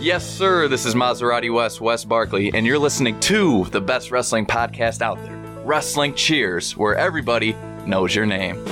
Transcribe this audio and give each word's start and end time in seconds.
Yes, 0.00 0.24
sir. 0.24 0.68
This 0.68 0.86
is 0.86 0.94
Maserati 0.94 1.52
Wes, 1.52 1.80
Wes 1.80 2.04
Barkley, 2.04 2.52
and 2.54 2.64
you're 2.64 2.78
listening 2.78 3.18
to 3.20 3.64
the 3.66 3.80
best 3.80 4.10
wrestling 4.10 4.46
podcast 4.46 5.02
out 5.02 5.22
there 5.24 5.36
Wrestling 5.64 6.14
Cheers, 6.14 6.76
where 6.76 6.94
everybody 6.94 7.56
knows 7.86 8.14
your 8.14 8.24
name. 8.24 8.64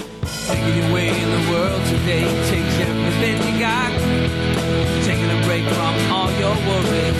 Taking 0.46 0.68
in 0.68 1.30
the 1.30 1.50
world 1.50 1.82
today 1.86 2.22
takes 2.48 2.78
everything 2.78 3.52
you 3.52 3.58
got. 3.58 3.90
Taking 5.04 5.28
a 5.28 5.42
break 5.44 5.64
from 5.74 6.12
all 6.12 6.30
your 6.38 6.54
worries 6.54 7.13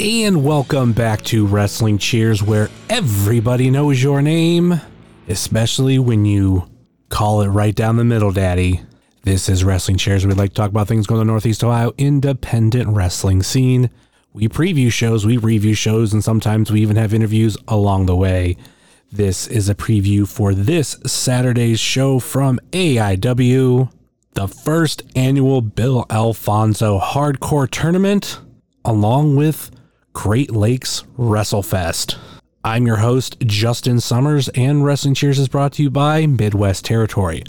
And 0.00 0.44
welcome 0.44 0.92
back 0.92 1.22
to 1.22 1.44
Wrestling 1.44 1.98
Cheers, 1.98 2.40
where 2.40 2.70
everybody 2.88 3.68
knows 3.68 4.00
your 4.00 4.22
name, 4.22 4.80
especially 5.26 5.98
when 5.98 6.24
you 6.24 6.70
call 7.08 7.42
it 7.42 7.48
right 7.48 7.74
down 7.74 7.96
the 7.96 8.04
middle, 8.04 8.30
Daddy. 8.30 8.82
This 9.24 9.48
is 9.48 9.64
Wrestling 9.64 9.96
Cheers. 9.96 10.24
We'd 10.24 10.36
like 10.36 10.50
to 10.50 10.54
talk 10.54 10.70
about 10.70 10.86
things 10.86 11.08
going 11.08 11.20
on 11.20 11.26
the 11.26 11.32
Northeast 11.32 11.64
Ohio 11.64 11.94
independent 11.98 12.90
wrestling 12.90 13.42
scene. 13.42 13.90
We 14.32 14.48
preview 14.48 14.92
shows, 14.92 15.26
we 15.26 15.36
review 15.36 15.74
shows, 15.74 16.12
and 16.12 16.22
sometimes 16.22 16.70
we 16.70 16.80
even 16.80 16.94
have 16.94 17.12
interviews 17.12 17.56
along 17.66 18.06
the 18.06 18.14
way. 18.14 18.56
This 19.10 19.48
is 19.48 19.68
a 19.68 19.74
preview 19.74 20.28
for 20.28 20.54
this 20.54 20.90
Saturday's 21.06 21.80
show 21.80 22.20
from 22.20 22.60
AIW, 22.70 23.90
the 24.34 24.46
first 24.46 25.02
annual 25.16 25.60
Bill 25.60 26.06
Alfonso 26.08 27.00
Hardcore 27.00 27.68
Tournament, 27.68 28.38
along 28.84 29.34
with 29.34 29.72
Great 30.18 30.50
Lakes 30.50 31.04
WrestleFest. 31.16 32.18
I'm 32.64 32.88
your 32.88 32.96
host, 32.96 33.38
Justin 33.38 34.00
Summers, 34.00 34.48
and 34.48 34.84
Wrestling 34.84 35.14
Cheers 35.14 35.38
is 35.38 35.46
brought 35.46 35.74
to 35.74 35.82
you 35.84 35.90
by 35.90 36.26
Midwest 36.26 36.84
Territory. 36.84 37.44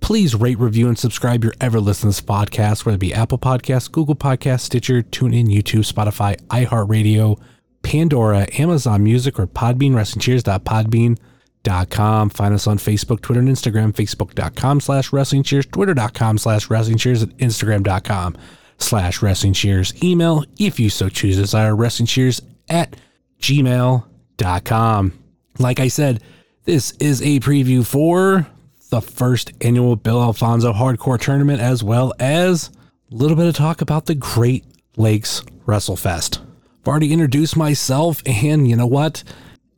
Please 0.00 0.34
rate, 0.34 0.58
review, 0.58 0.88
and 0.88 0.98
subscribe 0.98 1.44
your 1.44 1.52
ever 1.60 1.78
listen 1.78 2.10
to 2.10 2.16
this 2.16 2.22
podcast, 2.22 2.86
whether 2.86 2.94
it 2.94 3.00
be 3.00 3.12
Apple 3.12 3.36
Podcasts, 3.36 3.92
Google 3.92 4.14
Podcasts, 4.14 4.60
Stitcher, 4.60 5.02
TuneIn, 5.02 5.48
YouTube, 5.48 5.84
Spotify, 5.84 6.40
iHeartRadio, 6.46 7.38
Pandora, 7.82 8.46
Amazon 8.58 9.04
Music, 9.04 9.38
or 9.38 9.46
Podbean, 9.46 9.92
WrestlingCheers.podbean.com. 9.92 12.30
Find 12.30 12.54
us 12.54 12.66
on 12.66 12.78
Facebook, 12.78 13.20
Twitter, 13.20 13.40
and 13.40 13.50
Instagram, 13.50 13.92
Facebook.com 13.92 14.80
slash 14.80 15.12
Wrestling 15.12 15.42
Cheers, 15.42 15.66
Twitter.com 15.66 16.38
slash 16.38 16.70
Wrestling 16.70 16.96
Cheers, 16.96 17.20
and 17.20 17.36
Instagram.com 17.36 18.38
slash 18.78 19.22
Wrestling 19.22 19.52
Cheers. 19.52 19.92
Email, 20.02 20.44
if 20.58 20.78
you 20.78 20.90
so 20.90 21.08
choose, 21.08 21.36
desire 21.36 21.74
Wrestling 21.74 22.06
Cheers 22.06 22.42
at 22.68 22.96
gmail.com. 23.40 25.12
Like 25.58 25.80
I 25.80 25.88
said, 25.88 26.22
this 26.64 26.92
is 26.92 27.20
a 27.22 27.40
preview 27.40 27.86
for 27.86 28.46
the 28.90 29.00
first 29.00 29.52
annual 29.60 29.96
Bill 29.96 30.22
Alfonso 30.22 30.72
Hardcore 30.72 31.20
Tournament, 31.20 31.60
as 31.60 31.82
well 31.82 32.12
as 32.18 32.70
a 33.10 33.14
little 33.14 33.36
bit 33.36 33.46
of 33.46 33.54
talk 33.54 33.80
about 33.80 34.06
the 34.06 34.14
Great 34.14 34.64
Lakes 34.96 35.42
WrestleFest. 35.66 36.40
I've 36.40 36.88
already 36.88 37.12
introduced 37.12 37.56
myself, 37.56 38.22
and 38.26 38.68
you 38.68 38.76
know 38.76 38.86
what? 38.86 39.24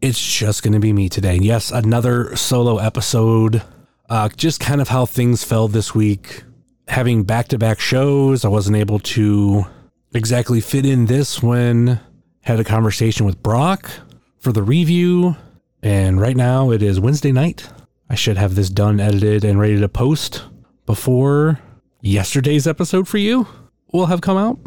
It's 0.00 0.20
just 0.20 0.62
going 0.62 0.74
to 0.74 0.80
be 0.80 0.92
me 0.92 1.08
today. 1.08 1.36
Yes, 1.36 1.70
another 1.70 2.36
solo 2.36 2.78
episode. 2.78 3.62
Uh, 4.08 4.28
just 4.36 4.60
kind 4.60 4.80
of 4.80 4.88
how 4.88 5.06
things 5.06 5.42
fell 5.42 5.68
this 5.68 5.94
week. 5.94 6.44
Having 6.88 7.24
back 7.24 7.48
to 7.48 7.58
back 7.58 7.80
shows, 7.80 8.44
I 8.44 8.48
wasn't 8.48 8.76
able 8.76 9.00
to 9.00 9.66
exactly 10.14 10.60
fit 10.60 10.86
in 10.86 11.06
this 11.06 11.42
when 11.42 12.00
had 12.42 12.60
a 12.60 12.64
conversation 12.64 13.26
with 13.26 13.42
Brock 13.42 13.90
for 14.38 14.52
the 14.52 14.62
review. 14.62 15.36
And 15.82 16.20
right 16.20 16.36
now 16.36 16.70
it 16.70 16.82
is 16.82 17.00
Wednesday 17.00 17.32
night. 17.32 17.68
I 18.08 18.14
should 18.14 18.36
have 18.36 18.54
this 18.54 18.70
done, 18.70 19.00
edited, 19.00 19.44
and 19.44 19.58
ready 19.58 19.78
to 19.80 19.88
post 19.88 20.44
before 20.86 21.58
yesterday's 22.00 22.66
episode 22.66 23.08
for 23.08 23.18
you 23.18 23.46
will 23.92 24.06
have 24.06 24.20
come 24.20 24.36
out. 24.36 24.58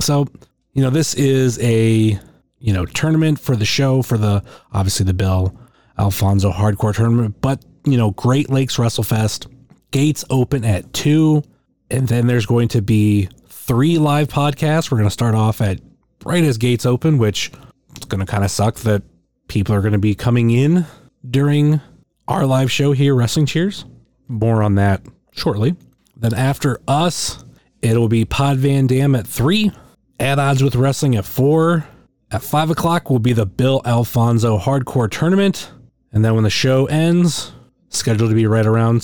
So, 0.00 0.26
you 0.72 0.82
know, 0.82 0.90
this 0.90 1.14
is 1.14 1.60
a, 1.60 2.18
you 2.58 2.72
know, 2.72 2.86
tournament 2.86 3.38
for 3.38 3.54
the 3.54 3.64
show, 3.64 4.02
for 4.02 4.18
the, 4.18 4.42
obviously 4.72 5.06
the 5.06 5.14
Bill 5.14 5.56
Alfonso 5.96 6.50
hardcore 6.50 6.94
tournament, 6.94 7.36
but, 7.40 7.64
you 7.84 7.96
know, 7.96 8.10
Great 8.12 8.50
Lakes 8.50 8.76
WrestleFest, 8.76 9.46
gates 9.92 10.24
open 10.28 10.64
at 10.64 10.92
two. 10.92 11.42
And 11.90 12.08
then 12.08 12.26
there's 12.26 12.46
going 12.46 12.68
to 12.68 12.82
be 12.82 13.28
three 13.48 13.98
live 13.98 14.28
podcasts. 14.28 14.90
We're 14.90 14.98
going 14.98 15.08
to 15.08 15.12
start 15.12 15.34
off 15.34 15.60
at 15.60 15.80
right 16.24 16.44
as 16.44 16.58
gates 16.58 16.84
open, 16.86 17.18
which 17.18 17.50
it's 17.96 18.06
going 18.06 18.24
to 18.24 18.30
kind 18.30 18.44
of 18.44 18.50
suck 18.50 18.76
that 18.80 19.02
people 19.48 19.74
are 19.74 19.80
going 19.80 19.92
to 19.92 19.98
be 19.98 20.14
coming 20.14 20.50
in 20.50 20.86
during 21.28 21.80
our 22.26 22.46
live 22.46 22.70
show 22.70 22.92
here, 22.92 23.14
Wrestling 23.14 23.46
Cheers. 23.46 23.84
More 24.28 24.62
on 24.62 24.74
that 24.74 25.02
shortly. 25.32 25.74
Then 26.16 26.34
after 26.34 26.80
us, 26.86 27.44
it'll 27.80 28.08
be 28.08 28.24
Pod 28.24 28.58
Van 28.58 28.86
Dam 28.86 29.14
at 29.14 29.26
three, 29.26 29.72
At 30.20 30.38
Odds 30.38 30.62
with 30.62 30.76
Wrestling 30.76 31.16
at 31.16 31.24
four. 31.24 31.86
At 32.30 32.42
five 32.42 32.70
o'clock 32.70 33.08
will 33.08 33.20
be 33.20 33.32
the 33.32 33.46
Bill 33.46 33.80
Alfonso 33.86 34.58
Hardcore 34.58 35.10
Tournament. 35.10 35.70
And 36.12 36.24
then 36.24 36.34
when 36.34 36.44
the 36.44 36.50
show 36.50 36.86
ends, 36.86 37.52
scheduled 37.88 38.30
to 38.30 38.36
be 38.36 38.46
right 38.46 38.66
around 38.66 39.02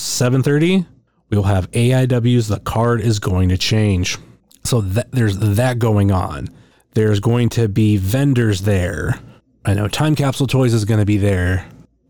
7:30, 1.30 1.30
we'll 1.30 1.42
have 1.42 1.70
AIW's 1.72 2.48
The 2.48 2.60
Card 2.60 3.00
is 3.00 3.18
Going 3.18 3.48
to 3.48 3.58
Change. 3.58 4.18
So 4.64 4.80
that, 4.80 5.10
there's 5.12 5.38
that 5.38 5.78
going 5.78 6.10
on. 6.10 6.48
There's 6.94 7.20
going 7.20 7.50
to 7.50 7.68
be 7.68 7.96
vendors 7.96 8.62
there. 8.62 9.18
I 9.64 9.74
know 9.74 9.88
Time 9.88 10.14
Capsule 10.14 10.46
Toys 10.46 10.74
is 10.74 10.84
going 10.84 11.00
to 11.00 11.06
be 11.06 11.16
there. 11.16 11.66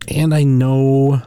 And 0.07 0.33
I 0.33 0.43
know 0.43 1.21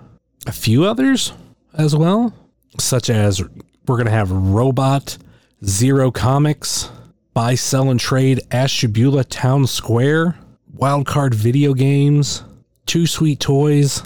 a 0.46 0.52
few 0.52 0.84
others 0.84 1.32
as 1.74 1.96
well, 1.96 2.32
such 2.78 3.10
as 3.10 3.42
we're 3.86 3.96
going 3.96 4.06
to 4.06 4.12
have 4.12 4.30
Robot, 4.30 5.18
Zero 5.64 6.10
Comics, 6.10 6.90
Buy, 7.34 7.54
Sell, 7.54 7.90
and 7.90 7.98
Trade, 7.98 8.40
Ashtabula 8.50 9.24
Town 9.24 9.66
Square, 9.66 10.38
Wildcard 10.76 11.34
Video 11.34 11.74
Games, 11.74 12.44
Two 12.86 13.06
Sweet 13.06 13.40
Toys, 13.40 14.02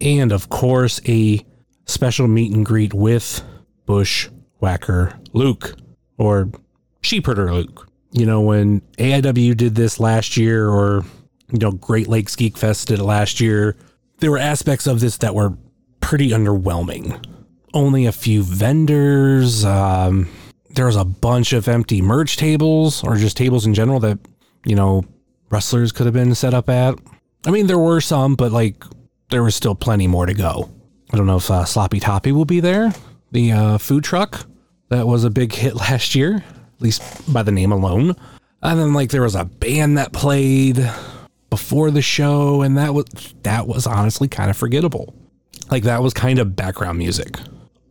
and 0.00 0.32
of 0.32 0.48
course 0.48 1.00
a 1.06 1.44
special 1.86 2.28
meet 2.28 2.52
and 2.52 2.64
greet 2.64 2.94
with 2.94 3.42
Bushwhacker 3.86 5.18
Luke 5.32 5.74
or 6.18 6.50
Sheepherder 7.02 7.52
Luke. 7.52 7.88
You 8.12 8.26
know, 8.26 8.40
when 8.40 8.80
AIW 8.98 9.56
did 9.56 9.74
this 9.74 9.98
last 9.98 10.36
year, 10.36 10.68
or, 10.68 11.04
you 11.50 11.58
know, 11.58 11.72
Great 11.72 12.08
Lakes 12.08 12.36
Geek 12.36 12.56
Fest 12.56 12.88
did 12.88 13.00
it 13.00 13.04
last 13.04 13.40
year, 13.40 13.76
there 14.18 14.30
were 14.30 14.38
aspects 14.38 14.86
of 14.86 15.00
this 15.00 15.16
that 15.18 15.34
were 15.34 15.56
pretty 16.00 16.30
underwhelming. 16.30 17.22
Only 17.72 18.06
a 18.06 18.12
few 18.12 18.44
vendors. 18.44 19.64
Um, 19.64 20.28
there 20.70 20.86
was 20.86 20.96
a 20.96 21.04
bunch 21.04 21.52
of 21.52 21.66
empty 21.66 22.00
merch 22.00 22.36
tables 22.36 23.02
or 23.02 23.16
just 23.16 23.36
tables 23.36 23.66
in 23.66 23.74
general 23.74 23.98
that, 24.00 24.18
you 24.64 24.76
know, 24.76 25.04
wrestlers 25.50 25.90
could 25.90 26.06
have 26.06 26.14
been 26.14 26.34
set 26.34 26.54
up 26.54 26.68
at. 26.68 26.96
I 27.46 27.50
mean, 27.50 27.66
there 27.66 27.78
were 27.78 28.00
some, 28.00 28.36
but 28.36 28.52
like 28.52 28.84
there 29.30 29.42
was 29.42 29.56
still 29.56 29.74
plenty 29.74 30.06
more 30.06 30.26
to 30.26 30.34
go. 30.34 30.70
I 31.14 31.16
don't 31.16 31.28
know 31.28 31.36
if 31.36 31.48
uh, 31.48 31.64
Sloppy 31.64 32.00
Toppy 32.00 32.32
will 32.32 32.44
be 32.44 32.58
there, 32.58 32.92
the 33.30 33.52
uh, 33.52 33.78
food 33.78 34.02
truck 34.02 34.46
that 34.88 35.06
was 35.06 35.22
a 35.22 35.30
big 35.30 35.52
hit 35.52 35.76
last 35.76 36.16
year, 36.16 36.38
at 36.38 36.82
least 36.82 37.32
by 37.32 37.44
the 37.44 37.52
name 37.52 37.70
alone. 37.70 38.16
And 38.60 38.80
then 38.80 38.94
like 38.94 39.10
there 39.10 39.22
was 39.22 39.36
a 39.36 39.44
band 39.44 39.96
that 39.96 40.12
played 40.12 40.90
before 41.50 41.92
the 41.92 42.02
show, 42.02 42.62
and 42.62 42.76
that 42.78 42.94
was 42.94 43.04
that 43.44 43.68
was 43.68 43.86
honestly 43.86 44.26
kind 44.26 44.50
of 44.50 44.56
forgettable. 44.56 45.14
Like 45.70 45.84
that 45.84 46.02
was 46.02 46.12
kind 46.14 46.40
of 46.40 46.56
background 46.56 46.98
music. 46.98 47.36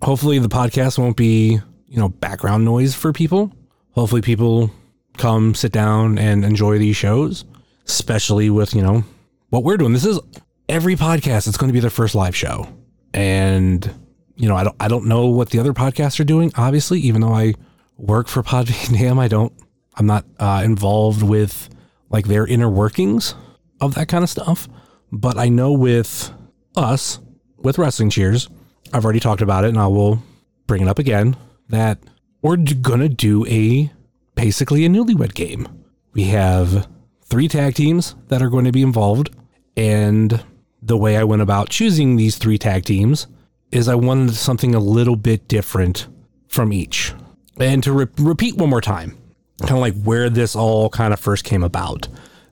Hopefully 0.01 0.37
the 0.39 0.49
podcast 0.49 0.97
won't 0.97 1.15
be, 1.15 1.61
you 1.87 1.97
know, 1.99 2.09
background 2.09 2.65
noise 2.65 2.93
for 2.93 3.13
people. 3.13 3.55
Hopefully 3.91 4.21
people 4.21 4.69
come 5.17 5.55
sit 5.55 5.71
down 5.71 6.17
and 6.17 6.43
enjoy 6.43 6.77
these 6.77 6.97
shows, 6.97 7.45
especially 7.85 8.49
with, 8.49 8.73
you 8.73 8.81
know, 8.81 9.05
what 9.47 9.63
we're 9.63 9.77
doing. 9.77 9.93
This 9.93 10.03
is 10.03 10.19
every 10.67 10.97
podcast 10.97 11.47
it's 11.47 11.55
going 11.55 11.69
to 11.69 11.73
be 11.73 11.79
their 11.79 11.89
first 11.89 12.15
live 12.15 12.35
show. 12.35 12.67
And 13.13 13.93
you 14.35 14.47
know, 14.47 14.55
I 14.55 14.63
don't 14.63 14.75
I 14.79 14.87
don't 14.87 15.05
know 15.05 15.27
what 15.27 15.49
the 15.49 15.59
other 15.59 15.73
podcasts 15.73 16.19
are 16.19 16.25
doing, 16.25 16.51
obviously, 16.55 16.99
even 17.01 17.21
though 17.21 17.33
I 17.33 17.53
work 17.97 18.27
for 18.27 18.43
Podbean 18.43 19.19
I 19.19 19.27
don't 19.27 19.53
I'm 19.95 20.05
not 20.05 20.25
uh, 20.39 20.61
involved 20.63 21.21
with 21.23 21.69
like 22.09 22.27
their 22.27 22.45
inner 22.45 22.69
workings 22.69 23.35
of 23.79 23.95
that 23.95 24.07
kind 24.07 24.23
of 24.23 24.29
stuff. 24.29 24.67
But 25.11 25.37
I 25.37 25.49
know 25.49 25.71
with 25.71 26.31
us, 26.75 27.19
with 27.57 27.77
Wrestling 27.77 28.09
Cheers, 28.09 28.49
I've 28.91 29.03
already 29.03 29.19
talked 29.19 29.41
about 29.41 29.63
it 29.63 29.69
and 29.69 29.77
I 29.77 29.87
will 29.87 30.23
bring 30.65 30.81
it 30.81 30.87
up 30.87 30.99
again 30.99 31.37
that 31.69 31.99
we're 32.41 32.57
gonna 32.57 33.09
do 33.09 33.45
a 33.47 33.91
basically 34.35 34.85
a 34.85 34.89
newlywed 34.89 35.33
game. 35.33 35.67
We 36.13 36.25
have 36.25 36.87
three 37.25 37.47
tag 37.47 37.75
teams 37.75 38.15
that 38.27 38.41
are 38.41 38.49
going 38.49 38.65
to 38.65 38.71
be 38.71 38.81
involved. 38.81 39.31
And 39.75 40.43
the 40.85 40.97
way 40.97 41.17
I 41.17 41.23
went 41.23 41.41
about 41.41 41.69
choosing 41.69 42.15
these 42.15 42.37
three 42.37 42.57
tag 42.57 42.83
teams 42.85 43.27
is 43.71 43.87
I 43.87 43.95
wanted 43.95 44.35
something 44.35 44.75
a 44.75 44.79
little 44.79 45.15
bit 45.15 45.47
different 45.47 46.07
from 46.47 46.73
each. 46.73 47.13
And 47.59 47.83
to 47.83 47.91
re- 47.93 48.07
repeat 48.17 48.57
one 48.57 48.69
more 48.69 48.81
time, 48.81 49.17
kind 49.61 49.73
of 49.73 49.79
like 49.79 50.01
where 50.03 50.29
this 50.29 50.55
all 50.55 50.89
kind 50.89 51.13
of 51.13 51.19
first 51.19 51.45
came 51.45 51.63
about, 51.63 52.07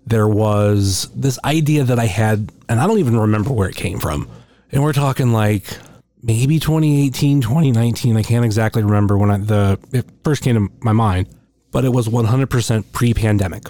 there 0.06 0.28
was 0.28 1.10
this 1.16 1.38
idea 1.44 1.84
that 1.84 2.00
I 2.00 2.06
had, 2.06 2.52
and 2.70 2.80
I 2.80 2.88
don't 2.88 3.00
even 3.00 3.20
remember 3.20 3.52
where 3.52 3.70
it 3.70 3.76
came 3.76 4.00
from. 4.00 4.28
And 4.72 4.82
we're 4.82 4.94
talking 4.94 5.34
like 5.34 5.78
maybe 6.24 6.60
2018, 6.60 7.42
2019. 7.42 8.18
I 8.18 8.24
can't 8.24 8.46
exactly 8.46 8.84
remember 8.84 9.18
when 9.18 9.32
I, 9.32 9.38
the 9.38 9.80
it 9.92 10.06
first 10.24 10.44
came 10.44 10.56
to 10.56 10.74
my 10.82 10.94
mind, 10.94 11.28
but 11.72 11.86
it 11.86 11.90
was 11.90 12.08
100% 12.08 12.92
pre-pandemic. 12.94 13.64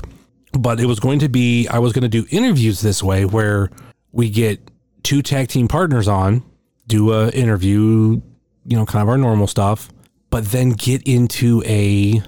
But 0.53 0.79
it 0.79 0.85
was 0.85 0.99
going 0.99 1.19
to 1.19 1.29
be 1.29 1.67
I 1.67 1.79
was 1.79 1.93
going 1.93 2.03
to 2.03 2.09
do 2.09 2.25
interviews 2.29 2.81
this 2.81 3.01
way 3.01 3.25
where 3.25 3.71
we 4.11 4.29
get 4.29 4.71
two 5.03 5.21
tag 5.21 5.47
team 5.47 5.67
partners 5.67 6.07
on, 6.07 6.43
do 6.87 7.11
a 7.11 7.29
interview, 7.29 8.21
you 8.65 8.77
know, 8.77 8.85
kind 8.85 9.01
of 9.01 9.09
our 9.09 9.17
normal 9.17 9.47
stuff, 9.47 9.89
but 10.29 10.45
then 10.45 10.71
get 10.71 11.01
into 11.03 11.63
a 11.65 12.21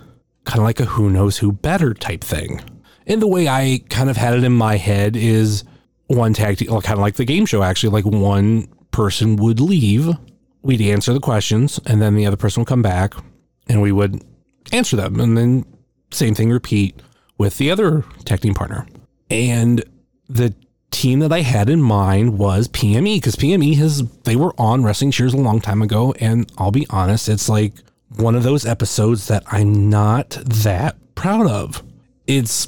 kind 0.46 0.60
of 0.60 0.64
like 0.64 0.80
a 0.80 0.86
who 0.86 1.10
knows 1.10 1.38
who 1.38 1.52
better 1.52 1.94
type 1.94 2.24
thing. 2.24 2.62
And 3.06 3.22
the 3.22 3.28
way 3.28 3.48
I 3.48 3.82
kind 3.90 4.10
of 4.10 4.18
had 4.18 4.34
it 4.34 4.44
in 4.44 4.54
my 4.54 4.78
head 4.78 5.16
is 5.16 5.64
one 6.08 6.34
tag 6.34 6.58
team, 6.58 6.70
kind 6.70 6.94
of 6.94 7.00
like 7.00 7.16
the 7.16 7.26
game 7.26 7.46
show, 7.46 7.64
actually, 7.64 7.90
like 7.90 8.06
one 8.06 8.68
person 8.92 9.36
would 9.38 9.60
leave, 9.60 10.10
we'd 10.62 10.82
answer 10.82 11.14
the 11.14 11.20
questions, 11.20 11.80
and 11.86 12.02
then 12.02 12.16
the 12.16 12.26
other 12.26 12.38
person 12.38 12.62
would 12.62 12.68
come 12.68 12.82
back 12.82 13.14
and 13.68 13.82
we 13.82 13.92
would 13.92 14.24
answer 14.72 14.96
them. 14.96 15.20
And 15.20 15.38
then 15.38 15.66
same 16.12 16.36
thing 16.36 16.50
repeat 16.50 17.02
with 17.38 17.58
the 17.58 17.72
other 17.72 18.06
tag 18.26 18.42
team 18.42 18.54
partner. 18.54 18.88
And 19.30 19.84
the 20.30 20.54
team 20.94 21.20
that 21.20 21.34
I 21.34 21.42
had 21.42 21.70
in 21.70 21.82
mind 21.82 22.38
was 22.38 22.68
PME 22.70 23.18
because 23.18 23.36
PME 23.36 23.76
has 23.78 24.04
they 24.24 24.36
were 24.36 24.54
on 24.58 24.84
Wrestling 24.84 25.12
Cheers 25.12 25.34
a 25.34 25.38
long 25.38 25.60
time 25.60 25.82
ago, 25.82 26.14
and 26.20 26.50
I'll 26.58 26.72
be 26.72 26.88
honest, 26.90 27.28
it's 27.28 27.50
like 27.50 27.74
one 28.16 28.36
of 28.36 28.44
those 28.44 28.66
episodes 28.66 29.28
that 29.28 29.44
I'm 29.48 29.90
not 29.90 30.30
that 30.30 30.96
proud 31.16 31.48
of. 31.48 31.84
It's 32.28 32.68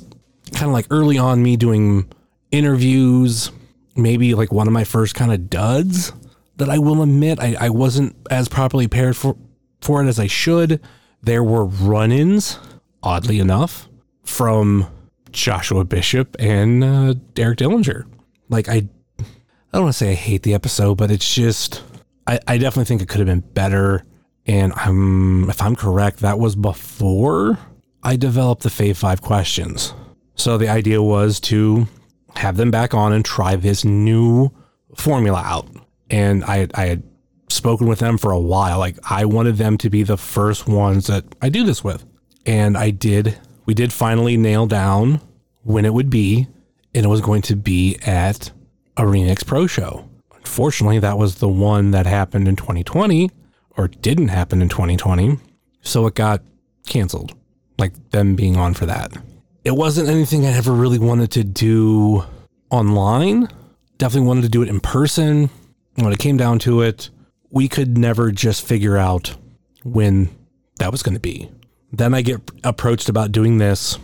kind 0.52 0.66
of 0.66 0.72
like 0.72 0.88
early 0.90 1.18
on 1.18 1.44
me 1.44 1.56
doing 1.56 2.12
interviews, 2.52 3.52
maybe 3.96 4.34
like 4.34 4.52
one 4.52 4.68
of 4.68 4.74
my 4.74 4.84
first 4.84 5.16
kind 5.16 5.32
of 5.32 5.50
duds 5.50 6.12
that 6.58 6.70
I 6.70 6.80
will 6.80 7.02
admit 7.02 7.40
I, 7.40 7.56
I 7.60 7.70
wasn't 7.70 8.16
as 8.32 8.48
properly 8.48 8.88
prepared 8.88 9.16
for 9.16 9.38
for 9.82 10.04
it 10.04 10.08
as 10.08 10.20
I 10.20 10.28
should. 10.28 10.82
There 11.22 11.44
were 11.44 11.66
run-ins, 11.66 12.60
oddly 13.04 13.40
enough, 13.40 13.88
from 14.24 14.88
Joshua 15.32 15.86
Bishop 15.86 16.36
and 16.40 16.84
uh, 16.84 17.14
Derek 17.34 17.60
Dillinger. 17.60 18.06
Like 18.50 18.70
I, 18.70 18.76
I 18.76 19.24
don't 19.74 19.84
want 19.84 19.94
to 19.94 19.98
say 19.98 20.12
I 20.12 20.16
hate 20.16 20.44
the 20.44 20.54
episode, 20.54 20.96
but 20.96 21.12
it's 21.12 21.34
just 21.34 21.84
I, 22.28 22.40
I 22.48 22.58
definitely 22.58 22.86
think 22.86 23.02
it 23.02 23.10
could 23.10 23.20
have 23.20 23.28
been 23.28 23.52
better. 23.54 24.06
And 24.46 24.74
I'm 24.74 25.50
if 25.50 25.62
I'm 25.62 25.76
correct, 25.76 26.20
that 26.20 26.40
was 26.40 26.56
before 26.56 27.58
I 28.04 28.16
developed 28.16 28.64
the 28.64 28.70
Fave 28.70 28.98
Five 28.98 29.22
questions. 29.22 29.94
So 30.36 30.58
the 30.58 30.70
idea 30.70 31.02
was 31.02 31.40
to 31.42 31.88
have 32.36 32.58
them 32.58 32.72
back 32.72 32.94
on 32.94 33.14
and 33.14 33.24
try 33.24 33.56
this 33.56 33.84
new 33.86 34.52
formula 34.96 35.42
out. 35.44 35.68
And 36.10 36.44
I 36.46 36.68
I 36.76 36.86
had 36.86 37.04
spoken 37.50 37.88
with 37.88 38.00
them 38.00 38.18
for 38.18 38.32
a 38.32 38.40
while. 38.40 38.80
Like 38.80 38.98
I 39.10 39.26
wanted 39.26 39.58
them 39.58 39.78
to 39.80 39.90
be 39.90 40.04
the 40.04 40.18
first 40.18 40.68
ones 40.68 41.08
that 41.08 41.26
I 41.42 41.50
do 41.50 41.64
this 41.64 41.84
with. 41.84 42.06
And 42.46 42.78
I 42.78 42.92
did 42.92 43.40
we 43.66 43.74
did 43.74 43.92
finally 43.92 44.38
nail 44.38 44.68
down 44.68 45.22
when 45.64 45.86
it 45.86 45.94
would 45.94 46.10
be, 46.10 46.48
and 46.96 47.06
it 47.06 47.10
was 47.10 47.22
going 47.22 47.42
to 47.44 47.56
be 47.56 47.98
at 48.06 48.52
a 48.98 49.04
Remix 49.04 49.46
Pro 49.46 49.68
Show. 49.68 50.10
Unfortunately, 50.34 50.98
that 51.00 51.18
was 51.18 51.36
the 51.36 51.50
one 51.50 51.92
that 51.92 52.06
happened 52.06 52.48
in 52.48 52.56
2020, 52.56 53.30
or 53.78 53.90
didn't 53.90 54.30
happen 54.30 54.62
in 54.62 54.70
2020, 54.70 55.38
so 55.82 56.08
it 56.08 56.16
got 56.16 56.42
canceled, 56.88 57.36
like 57.78 58.12
them 58.12 58.36
being 58.36 58.56
on 58.56 58.74
for 58.74 58.86
that. 58.86 59.12
It 59.66 59.76
wasn't 59.76 60.08
anything 60.08 60.46
I 60.46 60.54
ever 60.54 60.72
really 60.72 61.00
wanted 61.00 61.32
to 61.32 61.44
do 61.44 62.24
online. 62.70 63.50
Definitely 63.98 64.28
wanted 64.28 64.44
to 64.44 64.50
do 64.50 64.62
it 64.62 64.70
in 64.70 64.80
person. 64.80 65.50
When 65.96 66.14
it 66.14 66.20
came 66.20 66.38
down 66.38 66.60
to 66.60 66.82
it, 66.82 67.10
we 67.50 67.68
could 67.68 67.98
never 67.98 68.32
just 68.32 68.66
figure 68.66 68.98
out 68.98 69.36
when 69.84 70.30
that 70.80 70.92
was 70.92 71.04
going 71.04 71.16
to 71.16 71.22
be. 71.22 71.50
Then 71.92 72.14
I 72.14 72.22
get 72.22 72.40
approached 72.64 73.10
about 73.10 73.32
doing 73.32 73.58
this. 73.58 73.98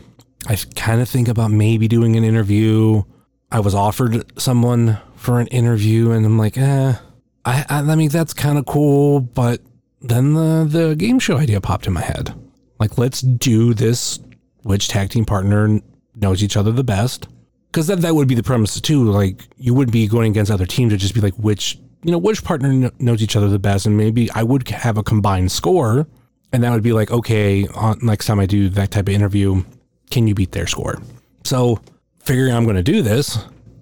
I 0.48 0.58
kind 0.76 1.02
of 1.02 1.10
think 1.10 1.28
about 1.28 1.52
maybe 1.52 1.88
doing 1.88 2.16
an 2.16 2.24
interview. 2.24 3.04
I 3.52 3.60
was 3.60 3.76
offered 3.76 4.40
someone 4.40 5.00
for 5.16 5.40
an 5.40 5.48
interview, 5.48 6.12
and 6.12 6.26
I'm 6.26 6.38
like, 6.38 6.58
eh. 6.58 6.96
I, 7.44 7.66
I, 7.70 7.80
I 7.80 7.96
mean, 7.96 8.10
that's 8.10 8.34
kind 8.34 8.58
of 8.58 8.66
cool, 8.66 9.20
but 9.20 9.62
then 10.02 10.34
the 10.34 10.66
the 10.68 10.96
game 10.96 11.20
show 11.20 11.38
idea 11.38 11.62
popped 11.62 11.88
in 11.88 11.94
my 11.94 12.02
head. 12.02 12.34
Like, 12.80 12.98
let's 12.98 13.22
do 13.22 13.74
this. 13.74 14.20
Which 14.64 14.88
tag 14.88 15.10
team 15.10 15.26
partner 15.26 15.80
knows 16.16 16.44
each 16.44 16.56
other 16.56 16.72
the 16.72 16.84
best? 16.84 17.28
Because 17.72 17.88
that 17.88 18.02
that 18.02 18.16
would 18.16 18.28
be 18.28 18.36
the 18.36 18.44
premise 18.44 18.80
too. 18.80 19.04
Like, 19.06 19.48
you 19.58 19.74
wouldn't 19.74 19.94
be 19.94 20.08
going 20.08 20.32
against 20.32 20.52
other 20.52 20.66
teams. 20.68 20.92
It'd 20.92 21.02
just 21.02 21.16
be 21.16 21.22
like 21.22 21.34
which 21.36 21.80
you 22.04 22.12
know 22.12 22.20
which 22.20 22.44
partner 22.44 22.70
kn- 22.70 22.92
knows 23.00 23.24
each 23.24 23.36
other 23.36 23.50
the 23.50 23.60
best, 23.60 23.86
and 23.86 23.98
maybe 23.98 24.30
I 24.32 24.44
would 24.44 24.68
have 24.70 24.98
a 24.98 25.04
combined 25.04 25.52
score 25.52 26.08
and 26.52 26.64
that 26.64 26.72
would 26.72 26.84
be 26.84 26.94
like, 26.94 27.12
okay, 27.12 27.68
on, 27.68 28.00
next 28.02 28.26
time 28.26 28.40
I 28.40 28.46
do 28.46 28.70
that 28.70 28.92
type 28.92 29.08
of 29.08 29.14
interview, 29.14 29.64
can 30.12 30.28
you 30.28 30.36
beat 30.36 30.52
their 30.52 30.68
score? 30.68 31.02
So 31.44 31.80
figuring 32.20 32.54
I'm 32.54 32.64
going 32.66 32.76
to 32.76 32.84
do 32.84 33.02
this, 33.02 33.40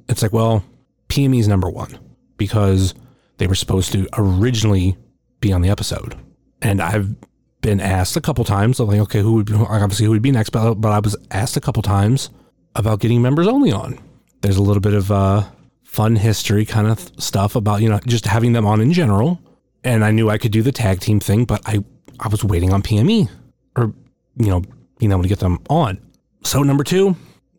it's 0.08 0.22
like, 0.22 0.34
well, 0.34 0.64
PME's 1.10 1.48
number 1.48 1.70
one 1.70 1.98
because 2.38 2.94
they 3.38 3.48
were 3.48 3.56
supposed 3.56 3.92
to 3.92 4.08
originally 4.18 4.98
be 5.42 5.52
on 5.52 5.62
the 5.62 5.70
episode. 5.70 6.16
And 6.62 6.81
I've 6.81 7.16
been 7.62 7.81
asked 7.81 8.16
a 8.16 8.22
couple 8.22 8.44
times, 8.46 8.80
i 8.80 8.84
like, 8.84 9.00
okay, 9.02 9.22
who 9.22 9.34
would 9.34 9.46
be, 9.46 9.54
obviously 9.54 10.06
who 10.06 10.12
would 10.12 10.22
be 10.22 10.31
next, 10.31 10.52
but, 10.52 10.76
but 10.76 10.92
I 10.92 11.00
was 11.00 11.16
asked 11.31 11.58
a 11.58 11.62
couple 11.62 11.81
times 11.81 12.30
about 12.76 13.00
getting 13.00 13.22
members 13.22 13.48
only 13.48 13.72
on. 13.72 14.00
There's 14.42 14.58
a 14.58 14.62
little 14.62 14.81
bit 14.81 14.94
of 14.94 15.12
uh, 15.12 15.44
fun 15.84 16.16
history 16.16 16.66
kind 16.66 16.88
of 16.88 17.00
stuff 17.22 17.56
about, 17.56 17.81
you 17.81 17.90
know, 17.90 18.00
just 18.06 18.26
having 18.26 18.54
them 18.54 18.66
on 18.66 18.80
in 18.80 18.94
general. 18.94 19.40
And 19.84 20.06
I 20.06 20.12
knew 20.12 20.30
I 20.30 20.38
could 20.38 20.52
do 20.52 20.62
the 20.62 20.72
tag 20.72 21.00
team 21.00 21.20
thing, 21.20 21.46
but 21.46 21.62
I 21.66 21.84
I 22.20 22.28
was 22.28 22.44
waiting 22.44 22.74
on 22.74 22.84
PME 22.84 23.30
or, 23.78 23.94
you 24.38 24.48
know, 24.48 24.62
being 24.98 25.12
able 25.12 25.24
to 25.24 25.30
get 25.30 25.40
them 25.40 25.60
on. 25.70 26.00
So 26.44 26.64
number 26.64 26.84
two 26.84 27.16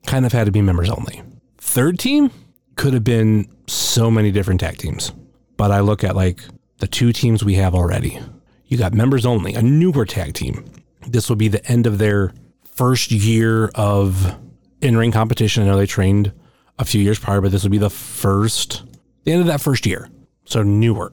kind 0.07 0.27
of 0.27 0.33
had 0.33 0.47
to 0.47 0.53
be 0.53 0.63
members 0.63 0.91
only. 0.91 1.23
Third 1.59 1.99
team 1.99 2.31
could 2.77 2.95
have 2.95 3.05
been 3.05 3.49
so 3.67 4.11
many 4.11 4.31
different 4.31 4.61
tag 4.61 4.79
teams, 4.79 5.13
but 5.57 5.71
I 5.71 5.81
look 5.81 6.03
at 6.03 6.17
like 6.17 6.41
the 6.79 6.87
two 6.87 7.13
teams 7.13 7.45
we 7.45 7.55
have 7.55 7.75
already. 7.75 8.19
You 8.67 8.79
got 8.79 8.95
members 8.95 9.27
only, 9.27 9.55
a 9.55 9.63
newer 9.63 10.07
tag 10.07 10.35
team. 10.35 10.65
This 11.07 11.29
will 11.29 11.37
be 11.37 11.49
the 11.49 11.65
end 11.67 11.87
of 11.87 11.99
their 11.99 12.33
first 12.65 13.11
year 13.11 13.69
of 13.75 14.37
in 14.81 14.97
ring 14.97 15.13
competition. 15.13 15.63
I 15.63 15.67
know 15.67 15.77
they 15.77 15.87
trained 15.87 16.33
a 16.79 16.85
few 16.85 17.03
years 17.03 17.19
prior, 17.19 17.41
but 17.41 17.53
this 17.53 17.63
will 17.63 17.71
be 17.71 17.79
the 17.79 17.91
first, 17.91 18.83
the 19.25 19.33
end 19.33 19.41
of 19.41 19.47
that 19.49 19.61
first 19.61 19.87
year. 19.87 20.09
So 20.45 20.63
newer. 20.63 21.13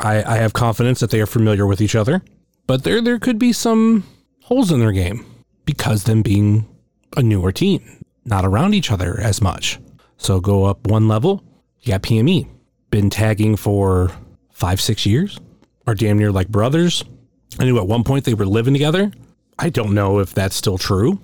I, 0.00 0.24
I 0.24 0.36
have 0.38 0.52
confidence 0.52 1.00
that 1.00 1.10
they 1.10 1.20
are 1.20 1.26
familiar 1.26 1.66
with 1.66 1.80
each 1.80 1.94
other 1.94 2.22
but 2.66 2.84
there 2.84 3.00
there 3.00 3.18
could 3.18 3.38
be 3.38 3.52
some 3.52 4.04
holes 4.42 4.70
in 4.70 4.80
their 4.80 4.92
game 4.92 5.24
because 5.64 6.04
them 6.04 6.22
being 6.22 6.66
a 7.16 7.22
newer 7.22 7.52
team, 7.52 7.82
not 8.24 8.44
around 8.44 8.74
each 8.74 8.90
other 8.90 9.20
as 9.20 9.40
much. 9.40 9.78
So 10.16 10.40
go 10.40 10.64
up 10.64 10.86
one 10.86 11.08
level, 11.08 11.42
you 11.80 11.92
got 11.92 12.02
PME, 12.02 12.48
been 12.90 13.10
tagging 13.10 13.56
for 13.56 14.10
five, 14.52 14.80
six 14.80 15.04
years, 15.04 15.38
are 15.86 15.94
damn 15.94 16.18
near 16.18 16.32
like 16.32 16.48
brothers. 16.48 17.04
I 17.58 17.64
knew 17.64 17.78
at 17.78 17.86
one 17.86 18.04
point 18.04 18.24
they 18.24 18.34
were 18.34 18.46
living 18.46 18.74
together. 18.74 19.12
I 19.58 19.70
don't 19.70 19.94
know 19.94 20.18
if 20.18 20.32
that's 20.34 20.56
still 20.56 20.78
true, 20.78 21.20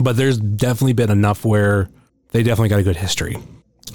but 0.00 0.16
there's 0.16 0.38
definitely 0.38 0.92
been 0.92 1.10
enough 1.10 1.44
where 1.44 1.88
they 2.32 2.42
definitely 2.42 2.68
got 2.68 2.80
a 2.80 2.84
good 2.84 2.96
history. 2.96 3.36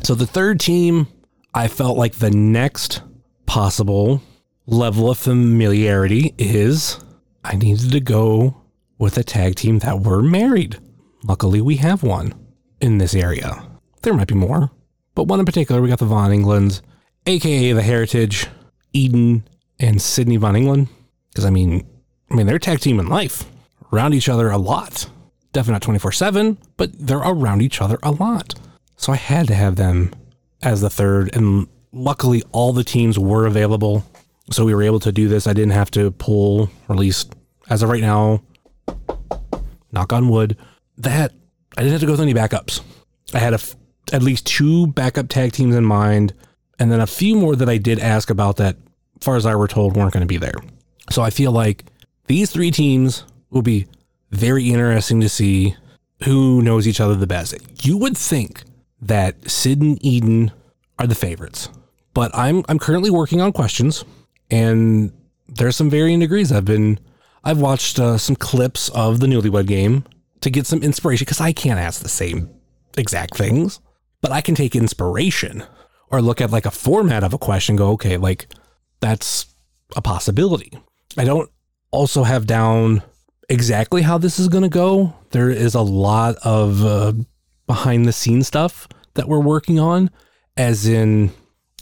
So 0.03 0.15
the 0.15 0.27
third 0.27 0.59
team, 0.59 1.07
I 1.53 1.67
felt 1.67 1.97
like 1.97 2.15
the 2.15 2.31
next 2.31 3.01
possible 3.45 4.21
level 4.65 5.09
of 5.09 5.17
familiarity 5.17 6.33
is 6.37 6.99
I 7.43 7.55
needed 7.55 7.91
to 7.91 7.99
go 7.99 8.61
with 8.97 9.17
a 9.17 9.23
tag 9.23 9.55
team 9.55 9.79
that 9.79 10.01
were 10.01 10.21
married. 10.21 10.79
Luckily, 11.27 11.61
we 11.61 11.77
have 11.77 12.03
one 12.03 12.33
in 12.79 12.97
this 12.97 13.15
area. 13.15 13.65
There 14.01 14.13
might 14.13 14.27
be 14.27 14.35
more, 14.35 14.71
but 15.15 15.23
one 15.27 15.39
in 15.39 15.45
particular, 15.45 15.81
we 15.81 15.89
got 15.89 15.99
the 15.99 16.05
Von 16.05 16.31
Englands, 16.31 16.81
aka 17.25 17.71
the 17.71 17.81
Heritage, 17.81 18.47
Eden, 18.93 19.47
and 19.79 20.01
Sydney 20.01 20.37
Von 20.37 20.55
England. 20.55 20.87
Because 21.29 21.45
I 21.45 21.49
mean, 21.49 21.85
I 22.29 22.35
mean, 22.35 22.45
they're 22.45 22.59
tag 22.59 22.79
team 22.79 22.99
in 22.99 23.07
life, 23.07 23.43
around 23.91 24.13
each 24.13 24.29
other 24.29 24.49
a 24.49 24.57
lot. 24.57 25.09
Definitely 25.51 25.73
not 25.73 25.81
24 25.81 26.11
7, 26.11 26.57
but 26.77 26.91
they're 26.97 27.17
around 27.17 27.61
each 27.61 27.81
other 27.81 27.97
a 28.03 28.11
lot. 28.11 28.53
So 28.97 29.11
I 29.11 29.17
had 29.17 29.47
to 29.47 29.55
have 29.55 29.75
them 29.75 30.11
as 30.61 30.81
the 30.81 30.89
third, 30.89 31.35
and 31.35 31.67
luckily, 31.91 32.43
all 32.51 32.71
the 32.73 32.83
teams 32.83 33.17
were 33.17 33.45
available 33.45 34.05
so 34.51 34.63
we 34.63 34.75
were 34.75 34.83
able 34.83 34.99
to 34.99 35.11
do 35.11 35.27
this. 35.27 35.47
I 35.47 35.53
didn't 35.53 35.71
have 35.71 35.91
to 35.91 36.11
pull, 36.11 36.69
or 36.87 36.95
at 36.95 36.99
least 36.99 37.35
as 37.69 37.81
of 37.81 37.89
right 37.89 38.01
now, 38.01 38.43
knock 39.91 40.13
on 40.13 40.29
wood, 40.29 40.57
that 40.97 41.33
I 41.77 41.81
didn't 41.81 41.93
have 41.93 42.01
to 42.01 42.07
go 42.07 42.15
through 42.15 42.25
any 42.25 42.33
backups. 42.33 42.81
I 43.33 43.39
had 43.39 43.53
a 43.53 43.59
at 44.13 44.21
least 44.21 44.45
two 44.45 44.87
backup 44.87 45.29
tag 45.29 45.51
teams 45.51 45.75
in 45.75 45.83
mind, 45.83 46.33
and 46.79 46.91
then 46.91 46.99
a 46.99 47.07
few 47.07 47.35
more 47.35 47.55
that 47.55 47.69
I 47.69 47.77
did 47.77 47.99
ask 47.99 48.29
about 48.29 48.57
that, 48.57 48.77
as 49.19 49.23
far 49.23 49.35
as 49.35 49.45
I 49.45 49.55
were 49.55 49.67
told, 49.67 49.95
weren't 49.95 50.13
going 50.13 50.21
to 50.21 50.27
be 50.27 50.37
there. 50.37 50.55
So 51.09 51.21
I 51.21 51.29
feel 51.29 51.51
like 51.51 51.85
these 52.27 52.51
three 52.51 52.71
teams 52.71 53.25
will 53.49 53.61
be 53.61 53.87
very 54.31 54.69
interesting 54.69 55.21
to 55.21 55.29
see 55.29 55.75
who 56.23 56.61
knows 56.61 56.87
each 56.87 56.99
other 56.99 57.15
the 57.15 57.27
best. 57.27 57.55
You 57.85 57.97
would 57.97 58.17
think 58.17 58.63
that 59.01 59.49
Sid 59.49 59.81
and 59.81 60.03
Eden 60.05 60.51
are 60.99 61.07
the 61.07 61.15
favorites, 61.15 61.69
but 62.13 62.31
I'm 62.33 62.63
I'm 62.69 62.79
currently 62.79 63.09
working 63.09 63.41
on 63.41 63.51
questions, 63.51 64.05
and 64.49 65.11
there's 65.47 65.75
some 65.75 65.89
varying 65.89 66.19
degrees. 66.19 66.51
I've 66.51 66.65
been 66.65 66.99
I've 67.43 67.59
watched 67.59 67.99
uh, 67.99 68.17
some 68.17 68.35
clips 68.35 68.89
of 68.89 69.19
the 69.19 69.27
Newlywed 69.27 69.67
Game 69.67 70.05
to 70.45 70.51
get 70.51 70.67
some 70.67 70.83
inspiration 70.83 71.25
because 71.25 71.41
I 71.41 71.53
can't 71.53 71.79
ask 71.79 72.03
the 72.03 72.07
same 72.07 72.51
exact 72.97 73.35
things, 73.35 73.79
but 74.21 74.31
I 74.31 74.41
can 74.41 74.53
take 74.53 74.75
inspiration 74.75 75.63
or 76.11 76.21
look 76.21 76.39
at 76.39 76.51
like 76.51 76.67
a 76.67 76.71
format 76.71 77.23
of 77.23 77.33
a 77.33 77.39
question. 77.39 77.75
go 77.75 77.89
okay, 77.93 78.17
like 78.17 78.47
that's 78.99 79.47
a 79.95 80.03
possibility. 80.03 80.71
I 81.17 81.25
don't 81.25 81.49
also 81.89 82.23
have 82.23 82.45
down 82.45 83.01
exactly 83.49 84.03
how 84.03 84.19
this 84.19 84.37
is 84.37 84.47
going 84.47 84.61
to 84.61 84.69
go. 84.69 85.15
There 85.31 85.49
is 85.49 85.73
a 85.73 85.81
lot 85.81 86.35
of 86.43 86.85
uh, 86.85 87.13
behind 87.65 88.05
the 88.05 88.13
scenes 88.13 88.45
stuff 88.45 88.87
that 89.15 89.27
we're 89.27 89.39
working 89.39 89.79
on, 89.79 90.11
as 90.57 90.85
in 90.85 91.31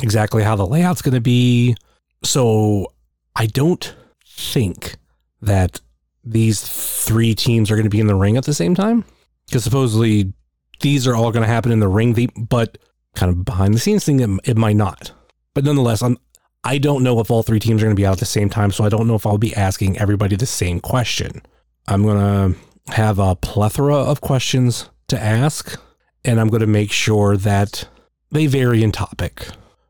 exactly 0.01 0.41
how 0.41 0.55
the 0.55 0.65
layout's 0.65 1.01
going 1.01 1.15
to 1.15 1.21
be. 1.21 1.75
So 2.23 2.93
I 3.35 3.47
don't 3.47 3.93
think 4.25 4.95
that 5.41 5.81
these 6.23 6.61
three 6.61 7.35
teams 7.35 7.69
are 7.69 7.75
going 7.75 7.85
to 7.85 7.89
be 7.89 7.99
in 7.99 8.07
the 8.07 8.15
ring 8.15 8.37
at 8.37 8.45
the 8.45 8.53
same 8.53 8.75
time 8.75 9.03
because 9.45 9.63
supposedly 9.63 10.33
these 10.79 11.07
are 11.07 11.15
all 11.15 11.31
going 11.31 11.43
to 11.43 11.51
happen 11.51 11.71
in 11.71 11.79
the 11.79 11.87
ring, 11.87 12.29
but 12.49 12.77
kind 13.15 13.29
of 13.29 13.45
behind 13.45 13.73
the 13.73 13.79
scenes 13.79 14.05
thing, 14.05 14.19
it, 14.19 14.29
it 14.43 14.57
might 14.57 14.75
not. 14.75 15.11
But 15.53 15.63
nonetheless, 15.63 16.01
I'm 16.01 16.17
I 16.63 16.77
don't 16.77 17.03
know 17.03 17.19
if 17.19 17.29
all 17.29 17.43
three 17.43 17.59
teams 17.59 17.81
are 17.81 17.85
going 17.85 17.95
to 17.95 17.99
be 17.99 18.05
out 18.05 18.13
at 18.13 18.19
the 18.19 18.25
same 18.25 18.49
time, 18.49 18.71
so 18.71 18.85
I 18.85 18.89
don't 18.89 19.07
know 19.07 19.15
if 19.15 19.25
I'll 19.25 19.37
be 19.37 19.55
asking 19.55 19.97
everybody 19.97 20.37
the 20.37 20.45
same 20.45 20.79
question. 20.79 21.41
I'm 21.87 22.03
going 22.03 22.17
to 22.17 22.93
have 22.93 23.19
a 23.19 23.35
plethora 23.35 23.97
of 23.97 24.21
questions 24.21 24.89
to 25.09 25.21
ask, 25.21 25.77
and 26.23 26.39
I'm 26.39 26.47
going 26.47 26.61
to 26.61 26.67
make 26.67 26.91
sure 26.91 27.35
that 27.35 27.89
they 28.31 28.47
vary 28.47 28.81
in 28.81 28.93
topic 28.93 29.47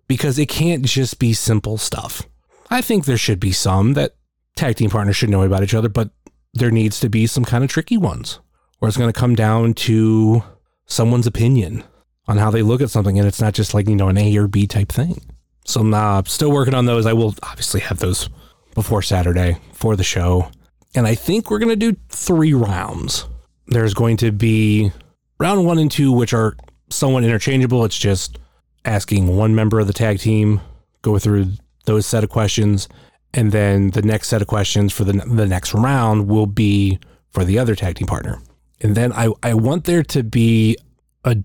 because 0.07 0.39
it 0.39 0.49
can't 0.49 0.83
just 0.83 1.19
be 1.19 1.33
simple 1.33 1.77
stuff. 1.77 2.23
I 2.71 2.81
think 2.81 3.05
there 3.05 3.17
should 3.17 3.39
be 3.39 3.51
some 3.51 3.93
that 3.93 4.15
tag 4.55 4.75
team 4.75 4.89
partners 4.89 5.15
should 5.15 5.29
know 5.29 5.43
about 5.43 5.61
each 5.61 5.75
other, 5.75 5.89
but 5.89 6.09
there 6.53 6.71
needs 6.71 6.99
to 6.99 7.09
be 7.09 7.27
some 7.27 7.45
kind 7.45 7.63
of 7.63 7.69
tricky 7.69 7.97
ones 7.97 8.39
where 8.79 8.87
it's 8.87 8.97
going 8.97 9.11
to 9.11 9.19
come 9.19 9.35
down 9.35 9.73
to 9.73 10.43
someone's 10.85 11.27
opinion 11.27 11.83
on 12.27 12.37
how 12.37 12.51
they 12.51 12.61
look 12.61 12.81
at 12.81 12.89
something, 12.89 13.17
and 13.17 13.27
it's 13.27 13.41
not 13.41 13.53
just 13.53 13.73
like, 13.73 13.87
you 13.87 13.95
know, 13.95 14.09
an 14.09 14.17
A 14.17 14.37
or 14.37 14.47
B 14.47 14.67
type 14.67 14.89
thing. 14.89 15.21
So 15.65 15.81
I'm 15.81 15.93
uh, 15.93 16.23
still 16.23 16.51
working 16.51 16.73
on 16.73 16.85
those. 16.85 17.05
I 17.05 17.13
will 17.13 17.35
obviously 17.43 17.81
have 17.81 17.99
those 17.99 18.29
before 18.75 19.01
Saturday 19.01 19.57
for 19.73 19.95
the 19.95 20.03
show. 20.03 20.49
And 20.95 21.07
I 21.07 21.15
think 21.15 21.49
we're 21.49 21.59
going 21.59 21.69
to 21.69 21.91
do 21.91 21.97
three 22.09 22.53
rounds. 22.53 23.25
There's 23.67 23.93
going 23.93 24.17
to 24.17 24.31
be 24.31 24.91
round 25.39 25.65
one 25.65 25.79
and 25.79 25.91
two, 25.91 26.11
which 26.11 26.33
are 26.33 26.55
somewhat 26.89 27.23
interchangeable. 27.23 27.85
It's 27.85 27.97
just 27.97 28.37
asking 28.85 29.35
one 29.35 29.55
member 29.55 29.79
of 29.79 29.87
the 29.87 29.93
tag 29.93 30.19
team, 30.19 30.61
go 31.01 31.17
through 31.17 31.47
those 31.85 32.05
set 32.05 32.23
of 32.23 32.29
questions. 32.29 32.87
And 33.33 33.51
then 33.51 33.91
the 33.91 34.01
next 34.01 34.27
set 34.27 34.41
of 34.41 34.47
questions 34.47 34.93
for 34.93 35.03
the, 35.03 35.13
the 35.13 35.47
next 35.47 35.73
round 35.73 36.27
will 36.27 36.45
be 36.45 36.99
for 37.31 37.43
the 37.43 37.57
other 37.57 37.75
tag 37.75 37.95
team 37.95 38.07
partner. 38.07 38.41
And 38.81 38.95
then 38.95 39.11
I, 39.13 39.29
I 39.41 39.53
want 39.53 39.85
there 39.85 40.03
to 40.03 40.23
be 40.23 40.77
a 41.23 41.37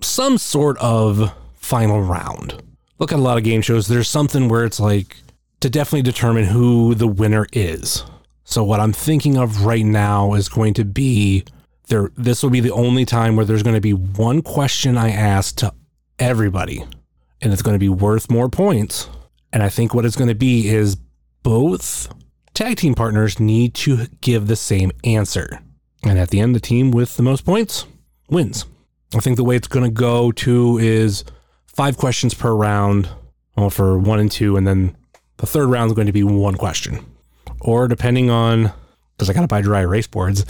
some 0.00 0.38
sort 0.38 0.78
of 0.78 1.32
final 1.54 2.02
round 2.02 2.62
look 2.98 3.12
at 3.12 3.18
a 3.18 3.22
lot 3.22 3.38
of 3.38 3.44
game 3.44 3.62
shows, 3.62 3.86
there's 3.86 4.08
something 4.08 4.48
where 4.48 4.64
it's 4.64 4.80
like 4.80 5.16
to 5.60 5.70
definitely 5.70 6.02
determine 6.02 6.44
who 6.44 6.94
the 6.94 7.08
winner 7.08 7.46
is. 7.52 8.04
So 8.44 8.62
what 8.62 8.80
I'm 8.80 8.92
thinking 8.92 9.36
of 9.36 9.64
right 9.64 9.84
now 9.84 10.34
is 10.34 10.48
going 10.48 10.74
to 10.74 10.84
be 10.84 11.44
there 11.88 12.10
this 12.16 12.42
will 12.42 12.50
be 12.50 12.60
the 12.60 12.70
only 12.70 13.04
time 13.04 13.36
where 13.36 13.44
there's 13.44 13.62
going 13.62 13.74
to 13.74 13.80
be 13.80 13.92
one 13.92 14.40
question 14.40 14.96
I 14.96 15.10
ask 15.10 15.56
to 15.56 15.72
everybody 16.18 16.82
and 17.42 17.52
it's 17.52 17.60
going 17.60 17.74
to 17.74 17.78
be 17.78 17.90
worth 17.90 18.30
more 18.30 18.48
points. 18.48 19.08
And 19.52 19.62
I 19.62 19.68
think 19.68 19.92
what 19.92 20.06
it's 20.06 20.16
going 20.16 20.28
to 20.28 20.34
be 20.34 20.68
is 20.68 20.96
both 21.44 22.12
tag 22.54 22.78
team 22.78 22.94
partners 22.94 23.38
need 23.38 23.74
to 23.74 24.06
give 24.20 24.48
the 24.48 24.56
same 24.56 24.90
answer. 25.04 25.60
And 26.02 26.18
at 26.18 26.30
the 26.30 26.40
end 26.40 26.56
the 26.56 26.60
team 26.60 26.90
with 26.90 27.16
the 27.16 27.22
most 27.22 27.44
points 27.44 27.86
wins. 28.28 28.64
I 29.14 29.20
think 29.20 29.36
the 29.36 29.44
way 29.44 29.54
it's 29.54 29.68
going 29.68 29.84
to 29.84 29.90
go 29.92 30.32
too 30.32 30.78
is 30.78 31.22
five 31.66 31.96
questions 31.96 32.34
per 32.34 32.52
round 32.52 33.08
well, 33.56 33.70
for 33.70 33.98
one 33.98 34.18
and 34.18 34.30
two, 34.30 34.56
and 34.56 34.66
then 34.66 34.96
the 35.36 35.46
third 35.46 35.68
round 35.68 35.90
is 35.90 35.94
going 35.94 36.06
to 36.06 36.12
be 36.12 36.24
one 36.24 36.56
question. 36.56 37.04
Or 37.60 37.88
depending 37.88 38.30
on, 38.30 38.72
because 39.16 39.30
I 39.30 39.32
got 39.32 39.42
to 39.42 39.46
buy 39.46 39.60
dry 39.60 39.80
erase 39.80 40.06
boards, 40.06 40.44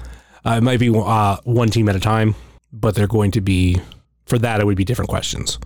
uh, 0.45 0.53
it 0.53 0.63
might 0.63 0.81
be 0.81 0.91
uh, 0.95 1.37
one 1.45 1.69
team 1.69 1.89
at 1.89 1.97
a 1.97 2.01
time, 2.01 2.35
but 2.73 2.95
they're 2.95 3.07
going 3.07 3.31
to 3.33 3.41
be, 3.41 3.81
for 4.27 4.39
that, 4.39 4.61
it 4.61 4.67
would 4.67 4.77
be 4.77 4.85
different 4.85 5.09
questions, 5.09 5.59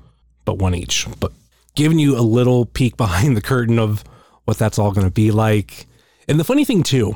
but 0.45 0.59
one 0.59 0.75
each. 0.75 1.07
But 1.21 1.33
giving 1.75 1.99
you 1.99 2.19
a 2.19 2.23
little 2.23 2.67
peek 2.67 2.97
behind 2.97 3.37
the 3.37 3.41
curtain 3.41 3.79
of 3.79 4.05
what 4.49 4.57
that's 4.57 4.79
all 4.79 4.93
going 4.93 5.07
to 5.07 5.13
be 5.13 5.31
like. 5.31 5.87
And 6.27 6.41
the 6.41 6.45
funny 6.45 6.65
thing, 6.65 6.83
too, 6.83 7.15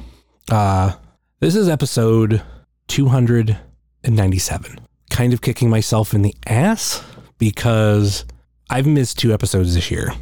uh, 0.51 0.93
this 1.41 1.57
is 1.57 1.67
episode 1.67 2.43
297. 2.89 4.79
Kind 5.09 5.33
of 5.33 5.41
kicking 5.41 5.71
myself 5.71 6.13
in 6.13 6.21
the 6.21 6.35
ass 6.47 7.03
because 7.39 8.27
I've 8.69 8.87
missed 8.87 9.19
two 9.19 9.33
episodes 9.33 9.75
this 9.75 9.91
year. 9.91 10.13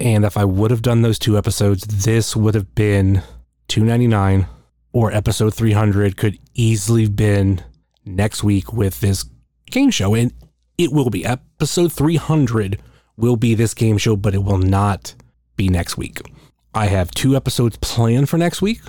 And 0.00 0.24
if 0.24 0.36
I 0.36 0.44
would 0.44 0.72
have 0.72 0.82
done 0.82 1.02
those 1.02 1.20
two 1.20 1.38
episodes, 1.38 1.84
this 1.84 2.34
would 2.34 2.56
have 2.56 2.74
been 2.74 3.22
299 3.68 4.48
or 4.92 5.12
episode 5.12 5.54
300 5.54 6.16
could 6.16 6.40
easily 6.54 7.02
have 7.02 7.14
been 7.14 7.62
next 8.04 8.42
week 8.42 8.72
with 8.72 8.98
this 8.98 9.24
game 9.70 9.92
show. 9.92 10.12
And 10.16 10.32
it 10.76 10.90
will 10.90 11.10
be 11.10 11.24
episode 11.24 11.92
300 11.92 12.82
will 13.16 13.36
be 13.36 13.54
this 13.54 13.74
game 13.74 13.96
show, 13.96 14.16
but 14.16 14.34
it 14.34 14.42
will 14.42 14.58
not 14.58 15.14
be 15.54 15.68
next 15.68 15.96
week. 15.96 16.20
I 16.74 16.86
have 16.86 17.10
two 17.10 17.34
episodes 17.34 17.78
planned 17.78 18.28
for 18.28 18.38
next 18.38 18.60
week. 18.60 18.80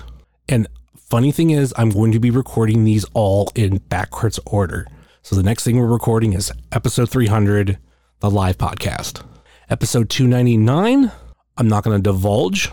And 0.48 0.66
funny 0.96 1.32
thing 1.32 1.50
is, 1.50 1.72
I'm 1.76 1.90
going 1.90 2.12
to 2.12 2.20
be 2.20 2.30
recording 2.30 2.84
these 2.84 3.04
all 3.14 3.50
in 3.54 3.78
backwards 3.78 4.38
order. 4.46 4.86
So 5.22 5.34
the 5.36 5.42
next 5.42 5.64
thing 5.64 5.78
we're 5.78 5.86
recording 5.86 6.32
is 6.32 6.52
episode 6.72 7.10
300 7.10 7.78
the 8.20 8.30
live 8.30 8.58
podcast. 8.58 9.22
Episode 9.70 10.10
299, 10.10 11.10
I'm 11.56 11.68
not 11.68 11.84
going 11.84 11.96
to 11.96 12.02
divulge 12.02 12.70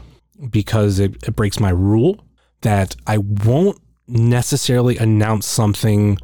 because 0.49 0.99
it, 0.99 1.15
it 1.25 1.35
breaks 1.35 1.59
my 1.59 1.69
rule 1.69 2.25
that 2.61 2.95
I 3.05 3.19
won't 3.19 3.79
necessarily 4.07 4.97
announce 4.97 5.45
something 5.45 6.17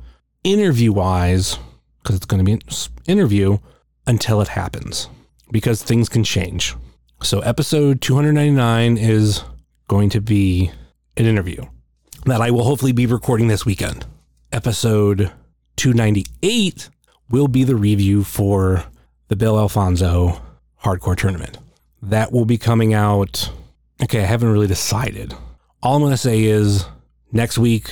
interview 0.44 0.92
wise 0.92 1.58
because 2.02 2.18
it's 2.18 2.26
going 2.26 2.40
to 2.40 2.46
be 2.46 2.54
an 2.54 2.62
interview 3.08 3.60
until 4.06 4.42
it 4.42 4.50
happens 4.50 5.10
because 5.52 5.82
things 5.82 6.10
can 6.10 6.24
change. 6.24 6.76
So, 7.24 7.40
episode 7.40 8.02
299 8.02 8.98
is 8.98 9.46
going 9.88 10.10
to 10.10 10.20
be 10.20 10.72
an 11.16 11.26
interview 11.26 11.64
that 12.26 12.42
I 12.42 12.52
will 12.52 12.66
hopefully 12.66 12.92
be 12.92 13.06
recording 13.06 13.48
this 13.48 13.66
weekend. 13.66 14.06
Episode 14.52 15.32
298 15.78 16.90
will 17.30 17.48
be 17.48 17.64
the 17.64 17.78
review 17.78 18.26
for 18.26 18.84
the 19.30 19.38
Bill 19.38 19.58
Alfonso 19.58 20.42
hardcore 20.84 21.16
tournament. 21.16 21.60
That 22.02 22.34
will 22.34 22.44
be 22.44 22.58
coming 22.58 22.94
out. 22.94 23.50
Okay, 24.04 24.20
I 24.20 24.26
haven't 24.26 24.52
really 24.52 24.68
decided. 24.68 25.34
All 25.82 25.96
I'm 25.96 26.02
going 26.02 26.12
to 26.12 26.18
say 26.18 26.44
is 26.44 26.86
next 27.32 27.58
week 27.58 27.90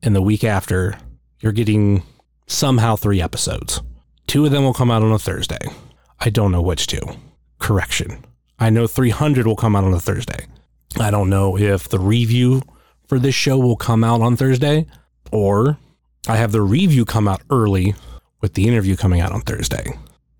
and 0.00 0.14
the 0.14 0.22
week 0.22 0.44
after, 0.44 0.96
you're 1.40 1.50
getting 1.50 2.04
somehow 2.46 2.94
three 2.94 3.20
episodes. 3.20 3.82
Two 4.28 4.44
of 4.44 4.52
them 4.52 4.62
will 4.62 4.74
come 4.74 4.92
out 4.92 5.02
on 5.02 5.10
a 5.10 5.18
Thursday. 5.18 5.58
I 6.20 6.30
don't 6.30 6.52
know 6.52 6.62
which 6.62 6.86
two. 6.86 7.02
Correction. 7.58 8.24
I 8.60 8.70
know 8.70 8.86
300 8.86 9.46
will 9.46 9.56
come 9.56 9.74
out 9.74 9.84
on 9.84 9.94
a 9.94 10.00
Thursday. 10.00 10.46
I 10.98 11.10
don't 11.10 11.30
know 11.30 11.56
if 11.56 11.88
the 11.88 11.98
review 11.98 12.62
for 13.06 13.18
this 13.18 13.34
show 13.34 13.58
will 13.58 13.76
come 13.76 14.04
out 14.04 14.20
on 14.20 14.36
Thursday 14.36 14.86
or 15.32 15.78
I 16.28 16.36
have 16.36 16.52
the 16.52 16.60
review 16.60 17.04
come 17.04 17.26
out 17.26 17.42
early 17.50 17.94
with 18.40 18.54
the 18.54 18.68
interview 18.68 18.96
coming 18.96 19.20
out 19.20 19.32
on 19.32 19.40
Thursday. 19.40 19.86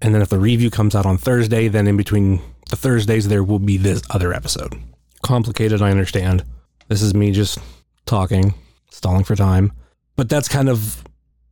And 0.03 0.15
then 0.15 0.23
if 0.23 0.29
the 0.29 0.39
review 0.39 0.71
comes 0.71 0.95
out 0.95 1.07
on 1.07 1.19
Thursday, 1.19 1.69
then 1.69 1.87
in 1.87 1.97
between 1.97 2.41
the 2.69 2.77
Thursdays, 2.77 3.29
there 3.29 3.43
will 3.43 3.59
be 3.59 3.77
this 3.77 4.03
other 4.11 4.33
episode. 4.33 4.75
Complicated, 5.23 5.83
I 5.83 5.91
understand. 5.91 6.45
This 6.89 7.03
is 7.03 7.15
me 7.15 7.33
just 7.33 7.59
talking, 8.07 8.55
stalling 8.91 9.25
for 9.25 9.37
time. 9.37 9.73
But 10.17 10.29
that's 10.29 10.49
kind 10.49 10.69
of 10.69 11.03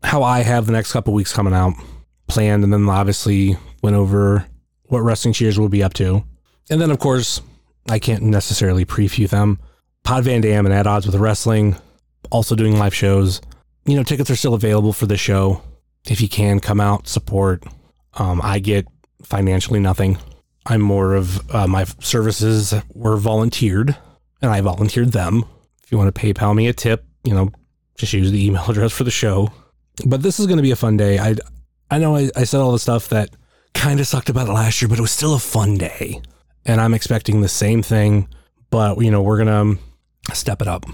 how 0.02 0.22
I 0.22 0.40
have 0.40 0.66
the 0.66 0.72
next 0.72 0.92
couple 0.92 1.12
weeks 1.14 1.32
coming 1.32 1.54
out 1.54 1.74
planned. 2.26 2.64
And 2.64 2.72
then 2.72 2.88
obviously 2.88 3.56
went 3.82 3.96
over 3.96 4.46
what 4.84 5.00
Wrestling 5.00 5.34
Cheers 5.34 5.58
will 5.58 5.68
be 5.68 5.82
up 5.82 5.94
to. 5.94 6.24
And 6.70 6.80
then, 6.80 6.90
of 6.90 6.98
course, 6.98 7.40
I 7.88 7.98
can't 7.98 8.22
necessarily 8.22 8.84
preview 8.84 9.28
them. 9.28 9.58
Pod 10.04 10.24
Van 10.24 10.40
Dam 10.40 10.66
and 10.66 10.74
At 10.74 10.86
Odds 10.86 11.06
with 11.06 11.14
Wrestling, 11.16 11.76
also 12.30 12.54
doing 12.54 12.78
live 12.78 12.94
shows. 12.94 13.40
You 13.86 13.96
know, 13.96 14.02
tickets 14.02 14.30
are 14.30 14.36
still 14.36 14.54
available 14.54 14.92
for 14.92 15.06
the 15.06 15.16
show 15.16 15.62
if 16.06 16.20
you 16.20 16.28
can 16.28 16.60
come 16.60 16.80
out, 16.80 17.06
support. 17.08 17.64
Um, 18.14 18.40
I 18.42 18.58
get 18.58 18.86
financially 19.22 19.80
nothing. 19.80 20.18
I'm 20.66 20.80
more 20.80 21.14
of 21.14 21.54
uh, 21.54 21.66
my 21.66 21.84
services 22.00 22.74
were 22.94 23.16
volunteered, 23.16 23.96
and 24.42 24.50
I 24.50 24.60
volunteered 24.60 25.12
them. 25.12 25.44
If 25.82 25.92
you 25.92 25.98
want 25.98 26.14
to 26.14 26.20
PayPal 26.20 26.54
me 26.54 26.68
a 26.68 26.72
tip, 26.72 27.04
you 27.24 27.34
know, 27.34 27.50
just 27.96 28.12
use 28.12 28.30
the 28.30 28.44
email 28.44 28.64
address 28.68 28.92
for 28.92 29.04
the 29.04 29.10
show. 29.10 29.50
But 30.06 30.22
this 30.22 30.38
is 30.38 30.46
going 30.46 30.58
to 30.58 30.62
be 30.62 30.70
a 30.70 30.76
fun 30.76 30.96
day. 30.96 31.18
I 31.18 31.36
I 31.90 31.98
know 31.98 32.16
I, 32.16 32.30
I 32.36 32.44
said 32.44 32.60
all 32.60 32.72
the 32.72 32.78
stuff 32.78 33.08
that 33.08 33.30
kind 33.74 34.00
of 34.00 34.06
sucked 34.06 34.28
about 34.28 34.48
it 34.48 34.52
last 34.52 34.82
year, 34.82 34.88
but 34.88 34.98
it 34.98 35.02
was 35.02 35.10
still 35.10 35.34
a 35.34 35.38
fun 35.38 35.76
day, 35.76 36.20
and 36.64 36.80
I'm 36.80 36.94
expecting 36.94 37.40
the 37.40 37.48
same 37.48 37.82
thing. 37.82 38.28
But 38.70 39.00
you 39.00 39.10
know, 39.10 39.22
we're 39.22 39.38
gonna 39.38 39.60
um, 39.60 39.78
step 40.32 40.62
it 40.62 40.68
up. 40.68 40.86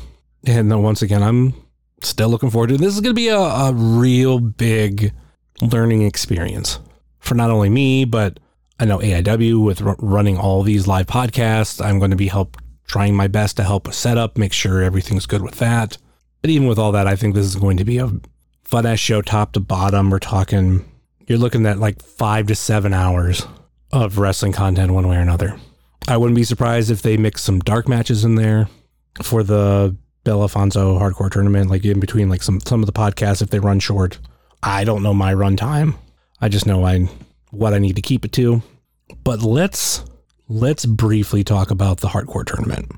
And 0.47 0.71
then 0.71 0.83
once 0.83 1.02
again, 1.02 1.23
I'm 1.23 1.54
still 2.02 2.28
looking 2.28 2.50
forward 2.50 2.68
to 2.68 2.75
it. 2.75 2.80
This 2.80 2.94
is 2.94 3.00
going 3.00 3.14
to 3.14 3.21
be 3.21 3.28
a, 3.28 3.38
a 3.38 3.73
real 3.73 4.38
big 4.38 5.12
learning 5.61 6.02
experience 6.02 6.78
for 7.18 7.35
not 7.35 7.50
only 7.50 7.71
me, 7.71 8.04
but 8.04 8.38
I 8.78 8.85
know 8.85 8.99
AIW 8.99 9.64
with 9.64 9.83
r- 9.83 9.97
running 9.99 10.37
all 10.37 10.62
these 10.62 10.87
live 10.87 11.06
podcasts. 11.06 11.85
I'm 11.85 11.99
going 11.99 12.11
to 12.11 12.16
be 12.16 12.28
help 12.28 12.59
trying 12.87 13.16
my 13.16 13.26
best 13.26 13.56
to 13.56 13.64
help 13.64 13.92
set 13.92 14.18
up, 14.18 14.37
make 14.37 14.52
sure 14.52 14.83
everything's 14.83 15.26
good 15.26 15.42
with 15.42 15.56
that. 15.56 15.97
But 16.42 16.50
even 16.50 16.68
with 16.68 16.78
all 16.78 16.92
that, 16.92 17.06
I 17.06 17.16
think 17.16 17.35
this 17.35 17.47
is 17.47 17.56
going 17.56 17.78
to 17.78 17.85
be 17.85 17.99
a 17.99 18.12
fun 18.64 18.85
ass 18.85 18.99
show 18.99 19.23
top 19.23 19.52
to 19.52 19.61
bottom. 19.61 20.11
We're 20.11 20.18
talking, 20.18 20.85
you're 21.26 21.38
looking 21.38 21.64
at 21.64 21.78
like 21.78 22.02
five 22.02 22.49
to 22.49 22.54
seven 22.54 22.92
hours 22.92 23.47
of 23.94 24.18
wrestling 24.18 24.52
content 24.52 24.92
one 24.92 25.08
way 25.08 25.16
or 25.16 25.20
another. 25.20 25.56
I 26.08 26.16
wouldn't 26.16 26.36
be 26.36 26.44
surprised 26.44 26.90
if 26.90 27.02
they 27.02 27.16
mix 27.16 27.42
some 27.42 27.60
dark 27.60 27.88
matches 27.88 28.24
in 28.24 28.34
there 28.34 28.68
for 29.22 29.42
the 29.42 29.96
Bill 30.24 30.42
Alfonso 30.42 30.98
hardcore 30.98 31.30
tournament, 31.30 31.70
like 31.70 31.84
in 31.84 32.00
between 32.00 32.28
like 32.28 32.42
some 32.42 32.60
some 32.60 32.80
of 32.80 32.86
the 32.86 32.92
podcasts 32.92 33.40
if 33.40 33.50
they 33.50 33.58
run 33.58 33.78
short. 33.78 34.18
I 34.62 34.84
don't 34.84 35.02
know 35.02 35.14
my 35.14 35.32
run 35.32 35.56
time. 35.56 35.94
I 36.40 36.48
just 36.48 36.66
know 36.66 36.84
I 36.84 37.08
what 37.50 37.72
I 37.72 37.78
need 37.78 37.96
to 37.96 38.02
keep 38.02 38.24
it 38.24 38.32
to. 38.32 38.62
But 39.22 39.42
let's 39.42 40.04
let's 40.48 40.84
briefly 40.84 41.44
talk 41.44 41.70
about 41.70 41.98
the 41.98 42.08
hardcore 42.08 42.44
tournament. 42.44 42.90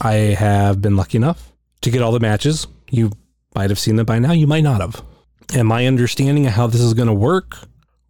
I 0.00 0.14
have 0.14 0.82
been 0.82 0.96
lucky 0.96 1.18
enough 1.18 1.52
to 1.82 1.90
get 1.90 2.02
all 2.02 2.12
the 2.12 2.20
matches. 2.20 2.66
You 2.90 3.12
might 3.54 3.70
have 3.70 3.78
seen 3.78 3.96
them 3.96 4.06
by 4.06 4.18
now, 4.18 4.32
you 4.32 4.46
might 4.46 4.64
not 4.64 4.80
have. 4.80 5.02
And 5.54 5.68
my 5.68 5.86
understanding 5.86 6.46
of 6.46 6.52
how 6.52 6.66
this 6.66 6.80
is 6.80 6.94
going 6.94 7.08
to 7.08 7.14
work, 7.14 7.56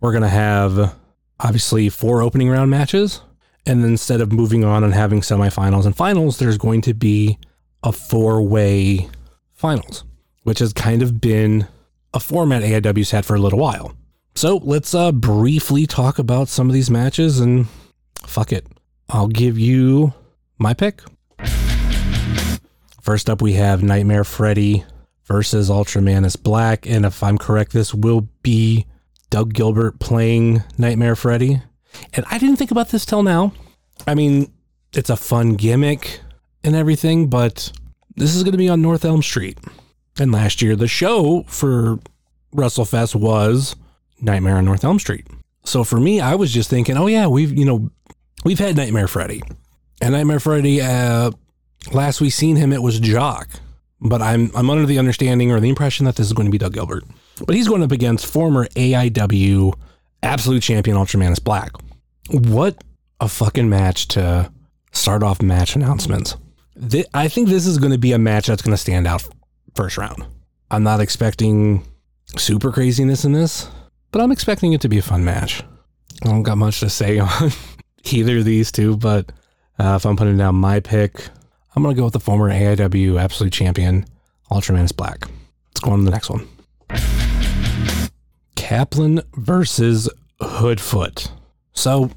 we're 0.00 0.12
going 0.12 0.22
to 0.22 0.28
have 0.28 0.94
obviously 1.42 1.88
four 1.88 2.22
opening 2.22 2.48
round 2.48 2.70
matches. 2.70 3.22
And 3.66 3.82
then 3.82 3.90
instead 3.90 4.20
of 4.20 4.32
moving 4.32 4.64
on 4.64 4.84
and 4.84 4.94
having 4.94 5.20
semifinals 5.20 5.84
and 5.84 5.96
finals, 5.96 6.38
there's 6.38 6.58
going 6.58 6.80
to 6.82 6.94
be 6.94 7.38
a 7.82 7.92
four 7.92 8.42
way 8.42 9.08
finals, 9.52 10.04
which 10.44 10.58
has 10.60 10.72
kind 10.72 11.02
of 11.02 11.20
been 11.20 11.66
a 12.14 12.20
format 12.20 12.62
AIW's 12.62 13.10
had 13.10 13.26
for 13.26 13.34
a 13.34 13.38
little 13.38 13.58
while. 13.58 13.94
So 14.34 14.56
let's 14.56 14.94
uh, 14.94 15.12
briefly 15.12 15.86
talk 15.86 16.18
about 16.18 16.48
some 16.48 16.68
of 16.68 16.74
these 16.74 16.90
matches 16.90 17.40
and 17.40 17.66
fuck 18.24 18.52
it. 18.52 18.66
I'll 19.08 19.28
give 19.28 19.58
you 19.58 20.14
my 20.58 20.72
pick. 20.72 21.02
First 23.02 23.28
up, 23.28 23.42
we 23.42 23.54
have 23.54 23.82
Nightmare 23.82 24.24
Freddy 24.24 24.84
versus 25.24 25.68
Ultramantis 25.68 26.40
Black. 26.40 26.86
And 26.86 27.04
if 27.04 27.22
I'm 27.22 27.38
correct, 27.38 27.72
this 27.72 27.92
will 27.92 28.28
be 28.42 28.86
Doug 29.30 29.54
Gilbert 29.54 29.98
playing 30.00 30.62
Nightmare 30.76 31.16
Freddy. 31.16 31.62
And 32.12 32.24
I 32.30 32.38
didn't 32.38 32.56
think 32.56 32.70
about 32.70 32.90
this 32.90 33.06
till 33.06 33.22
now. 33.22 33.52
I 34.06 34.14
mean, 34.14 34.52
it's 34.92 35.10
a 35.10 35.16
fun 35.16 35.54
gimmick 35.54 36.20
and 36.62 36.74
everything, 36.74 37.28
but 37.28 37.72
this 38.16 38.34
is 38.34 38.42
going 38.42 38.52
to 38.52 38.58
be 38.58 38.68
on 38.68 38.82
North 38.82 39.04
Elm 39.04 39.22
Street. 39.22 39.58
And 40.18 40.32
last 40.32 40.60
year, 40.60 40.76
the 40.76 40.88
show 40.88 41.44
for 41.46 41.98
WrestleFest 42.54 43.14
was 43.14 43.76
Nightmare 44.20 44.56
on 44.56 44.64
North 44.64 44.84
Elm 44.84 44.98
Street. 44.98 45.26
So 45.64 45.84
for 45.84 46.00
me, 46.00 46.20
I 46.20 46.34
was 46.34 46.52
just 46.52 46.70
thinking, 46.70 46.96
oh 46.96 47.06
yeah, 47.06 47.26
we've 47.26 47.56
you 47.56 47.64
know 47.64 47.90
we've 48.44 48.58
had 48.58 48.76
Nightmare 48.76 49.08
Freddy, 49.08 49.42
and 50.00 50.12
Nightmare 50.12 50.40
Freddy. 50.40 50.80
Uh, 50.80 51.30
last 51.92 52.20
we 52.20 52.30
seen 52.30 52.56
him, 52.56 52.72
it 52.72 52.82
was 52.82 52.98
Jock, 52.98 53.48
but 54.00 54.20
I'm 54.22 54.50
I'm 54.54 54.70
under 54.70 54.86
the 54.86 54.98
understanding 54.98 55.52
or 55.52 55.60
the 55.60 55.68
impression 55.68 56.06
that 56.06 56.16
this 56.16 56.26
is 56.26 56.32
going 56.32 56.46
to 56.46 56.52
be 56.52 56.58
Doug 56.58 56.72
Gilbert. 56.74 57.04
But 57.46 57.56
he's 57.56 57.68
going 57.68 57.82
up 57.82 57.92
against 57.92 58.26
former 58.26 58.66
AIW 58.68 59.74
Absolute 60.22 60.62
Champion 60.62 60.96
Ultramantis 60.96 61.42
Black. 61.42 61.72
What 62.30 62.82
a 63.20 63.28
fucking 63.28 63.68
match 63.68 64.08
to 64.08 64.50
start 64.92 65.22
off 65.22 65.42
match 65.42 65.76
announcements. 65.76 66.36
Th- 66.88 67.06
I 67.14 67.28
think 67.28 67.48
this 67.48 67.66
is 67.66 67.78
going 67.78 67.92
to 67.92 67.98
be 67.98 68.12
a 68.12 68.18
match 68.18 68.46
that's 68.46 68.62
going 68.62 68.72
to 68.72 68.78
stand 68.78 69.06
out 69.06 69.26
first 69.74 69.98
round. 69.98 70.24
I'm 70.70 70.82
not 70.82 71.00
expecting 71.00 71.84
super 72.36 72.70
craziness 72.70 73.24
in 73.24 73.32
this, 73.32 73.68
but 74.12 74.22
I'm 74.22 74.32
expecting 74.32 74.72
it 74.72 74.80
to 74.82 74.88
be 74.88 74.98
a 74.98 75.02
fun 75.02 75.24
match. 75.24 75.62
I 76.22 76.28
don't 76.28 76.42
got 76.42 76.58
much 76.58 76.80
to 76.80 76.90
say 76.90 77.18
on 77.18 77.50
either 78.04 78.38
of 78.38 78.44
these 78.44 78.70
two, 78.72 78.96
but 78.96 79.30
uh, 79.78 79.94
if 79.96 80.04
I'm 80.06 80.16
putting 80.16 80.36
down 80.36 80.54
my 80.56 80.80
pick, 80.80 81.28
I'm 81.74 81.82
going 81.82 81.94
to 81.94 81.98
go 81.98 82.04
with 82.04 82.12
the 82.12 82.20
former 82.20 82.50
AIW 82.50 83.20
Absolute 83.20 83.52
Champion, 83.52 84.06
Ultramantis 84.50 84.96
Black. 84.96 85.20
Let's 85.22 85.80
go 85.80 85.92
on 85.92 86.00
to 86.00 86.04
the 86.04 86.10
next 86.10 86.30
one. 86.30 86.46
Kaplan 88.70 89.20
versus 89.34 90.08
Hoodfoot. 90.40 91.32
So 91.72 92.12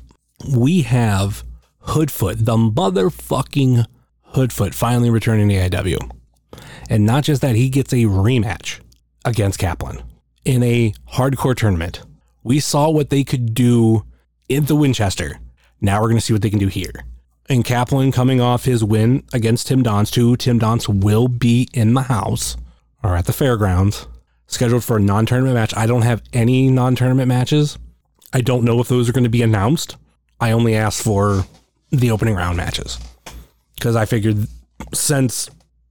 we 0.53 0.83
have 0.83 1.43
Hoodfoot, 1.87 2.45
the 2.45 2.55
motherfucking 2.55 3.87
Hoodfoot, 4.35 4.75
finally 4.75 5.09
returning 5.09 5.49
to 5.49 5.55
AIW. 5.55 6.11
And 6.91 7.07
not 7.07 7.23
just 7.23 7.41
that, 7.41 7.55
he 7.55 7.69
gets 7.69 7.91
a 7.91 8.05
rematch 8.05 8.81
against 9.25 9.57
Kaplan 9.57 10.03
in 10.45 10.61
a 10.61 10.93
hardcore 11.13 11.55
tournament. 11.55 12.03
We 12.43 12.59
saw 12.59 12.87
what 12.91 13.09
they 13.09 13.23
could 13.23 13.55
do 13.55 14.05
in 14.47 14.65
the 14.65 14.75
Winchester. 14.75 15.39
Now 15.81 16.01
we're 16.01 16.09
going 16.09 16.19
to 16.19 16.21
see 16.21 16.33
what 16.33 16.43
they 16.43 16.51
can 16.51 16.59
do 16.59 16.67
here. 16.67 17.03
And 17.49 17.65
Kaplan 17.65 18.11
coming 18.11 18.41
off 18.41 18.65
his 18.65 18.83
win 18.83 19.23
against 19.33 19.65
Tim 19.65 19.83
Donst, 19.83 20.11
too. 20.11 20.35
Tim 20.35 20.59
Donst 20.59 21.03
will 21.03 21.27
be 21.27 21.67
in 21.73 21.95
the 21.95 22.03
house 22.03 22.57
or 23.03 23.15
at 23.15 23.25
the 23.25 23.33
fairgrounds, 23.33 24.05
scheduled 24.53 24.83
for 24.83 24.97
a 24.97 25.01
non 25.01 25.25
tournament 25.25 25.55
match. 25.55 25.75
I 25.75 25.85
don't 25.85 26.03
have 26.03 26.21
any 26.33 26.69
non 26.69 26.95
tournament 26.95 27.27
matches. 27.27 27.77
I 28.33 28.41
don't 28.41 28.63
know 28.63 28.79
if 28.79 28.87
those 28.87 29.09
are 29.09 29.13
going 29.13 29.23
to 29.23 29.29
be 29.29 29.41
announced. 29.41 29.97
I 30.39 30.51
only 30.51 30.75
asked 30.75 31.03
for 31.03 31.45
the 31.91 32.11
opening 32.11 32.35
round 32.35 32.57
matches 32.57 32.99
because 33.75 33.95
I 33.95 34.05
figured 34.05 34.47
since 34.93 35.49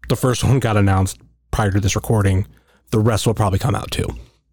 the 0.08 0.16
first 0.16 0.44
one 0.44 0.58
got 0.58 0.76
announced 0.76 1.18
prior 1.50 1.70
to 1.70 1.80
this 1.80 1.96
recording, 1.96 2.46
the 2.90 2.98
rest 2.98 3.26
will 3.26 3.34
probably 3.34 3.58
come 3.58 3.74
out 3.74 3.90
too. 3.90 4.06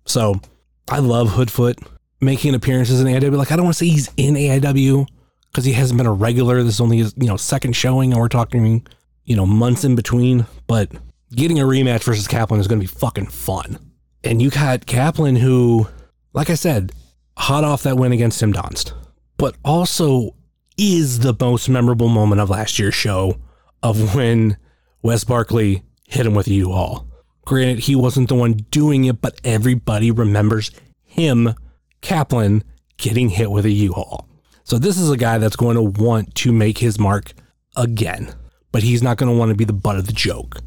So 0.06 0.40
I 0.88 1.00
love 1.00 1.30
Hoodfoot 1.30 1.86
making 2.22 2.54
appearances 2.56 3.02
in 3.02 3.08
AIW. 3.08 3.38
Like 3.38 3.52
I 3.52 3.56
don't 3.56 3.66
want 3.66 3.78
to 3.78 3.86
say 3.86 3.90
he's 3.90 4.10
in 4.18 4.36
AIW 4.36 5.08
because 5.52 5.66
he 5.66 5.74
hasn't 5.74 5.98
been 5.98 6.08
a 6.08 6.14
regular. 6.14 6.64
This 6.64 6.76
is 6.76 6.82
only 6.82 6.98
his 6.98 7.14
you 7.18 7.28
know 7.28 7.38
second 7.38 7.74
showing, 7.76 8.12
and 8.12 8.22
we're 8.22 8.28
talking 8.28 8.86
you 9.26 9.36
know 9.36 9.46
months 9.46 9.84
in 9.84 9.96
between. 9.96 10.46
But 10.68 10.92
getting 11.34 11.60
a 11.60 11.64
rematch 11.64 12.04
versus 12.04 12.28
Kaplan 12.28 12.60
is 12.60 12.68
going 12.68 12.80
to 12.80 12.84
be 12.84 13.00
fucking 13.00 13.28
fun. 13.28 13.80
And 14.24 14.42
you 14.42 14.50
got 14.50 14.86
Kaplan, 14.86 15.38
who, 15.38 15.88
like 16.34 16.50
I 16.50 16.56
said, 16.56 16.92
hot 17.38 17.64
off 17.64 17.84
that 17.84 17.98
win 17.98 18.12
against 18.12 18.40
Tim 18.40 18.52
Donst, 18.52 18.94
but 19.38 19.56
also 19.64 20.36
is 20.78 21.20
the 21.20 21.36
most 21.40 21.70
memorable 21.70 22.10
moment 22.10 22.42
of 22.42 22.50
last 22.50 22.80
year's 22.80 22.96
show 22.96 23.38
of 23.82 24.16
when 24.16 24.58
Wes 25.02 25.24
Barkley 25.24 25.84
hit 26.08 26.26
him 26.26 26.36
with 26.36 26.48
a 26.48 26.54
U-Haul. 26.54 27.08
Granted, 27.46 27.80
he 27.80 27.96
wasn't 27.96 28.30
the 28.30 28.36
one 28.36 28.54
doing 28.72 29.06
it, 29.06 29.22
but 29.22 29.40
everybody 29.44 30.12
remembers 30.12 30.72
him, 31.04 31.54
Kaplan, 32.02 32.64
getting 32.98 33.30
hit 33.30 33.52
with 33.52 33.66
a 33.66 33.72
U-Haul. 33.72 34.28
So 34.64 34.78
this 34.78 34.98
is 35.00 35.10
a 35.10 35.18
guy 35.18 35.38
that's 35.38 35.56
going 35.56 35.76
to 35.76 35.82
want 35.82 36.36
to 36.36 36.52
make 36.52 36.78
his 36.78 37.00
mark 37.00 37.34
again, 37.76 38.34
but 38.72 38.84
he's 38.84 39.02
not 39.02 39.18
going 39.18 39.32
to 39.32 39.38
want 39.38 39.50
to 39.50 39.56
be 39.56 39.66
the 39.66 39.74
butt 39.74 39.96
of 39.96 40.06
the 40.06 40.14
joke. 40.14 40.58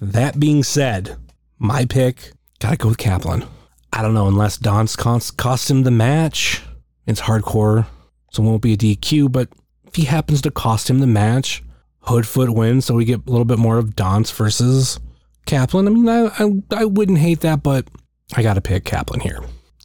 That 0.00 0.40
being 0.40 0.64
said, 0.64 1.16
my 1.58 1.84
pick, 1.84 2.32
gotta 2.62 2.76
go 2.76 2.88
with 2.88 2.98
Kaplan. 2.98 3.44
I 3.92 4.02
don't 4.02 4.14
know, 4.14 4.28
unless 4.28 4.56
Donst 4.56 4.96
cost, 4.96 5.36
cost 5.36 5.68
him 5.68 5.82
the 5.82 5.90
match. 5.90 6.62
It's 7.06 7.20
hardcore, 7.20 7.86
so 8.30 8.42
it 8.42 8.46
won't 8.46 8.62
be 8.62 8.74
a 8.74 8.76
DQ, 8.76 9.32
but 9.32 9.48
if 9.84 9.96
he 9.96 10.04
happens 10.04 10.40
to 10.42 10.50
cost 10.50 10.88
him 10.88 11.00
the 11.00 11.06
match, 11.08 11.64
Hoodfoot 12.06 12.54
wins, 12.54 12.84
so 12.84 12.94
we 12.94 13.04
get 13.04 13.26
a 13.26 13.30
little 13.30 13.44
bit 13.44 13.58
more 13.58 13.78
of 13.78 13.96
Donst 13.96 14.32
versus 14.34 15.00
Kaplan. 15.44 15.88
I 15.88 15.90
mean, 15.90 16.08
I, 16.08 16.26
I, 16.38 16.82
I 16.82 16.84
wouldn't 16.84 17.18
hate 17.18 17.40
that, 17.40 17.64
but 17.64 17.88
I 18.34 18.42
gotta 18.42 18.60
pick 18.60 18.84
Kaplan 18.84 19.20
here. 19.20 19.40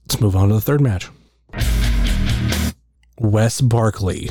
Let's 0.06 0.22
move 0.22 0.36
on 0.36 0.50
to 0.50 0.56
the 0.56 0.62
third 0.62 0.80
match. 0.80 1.10
Wes 3.20 3.60
Barkley, 3.60 4.30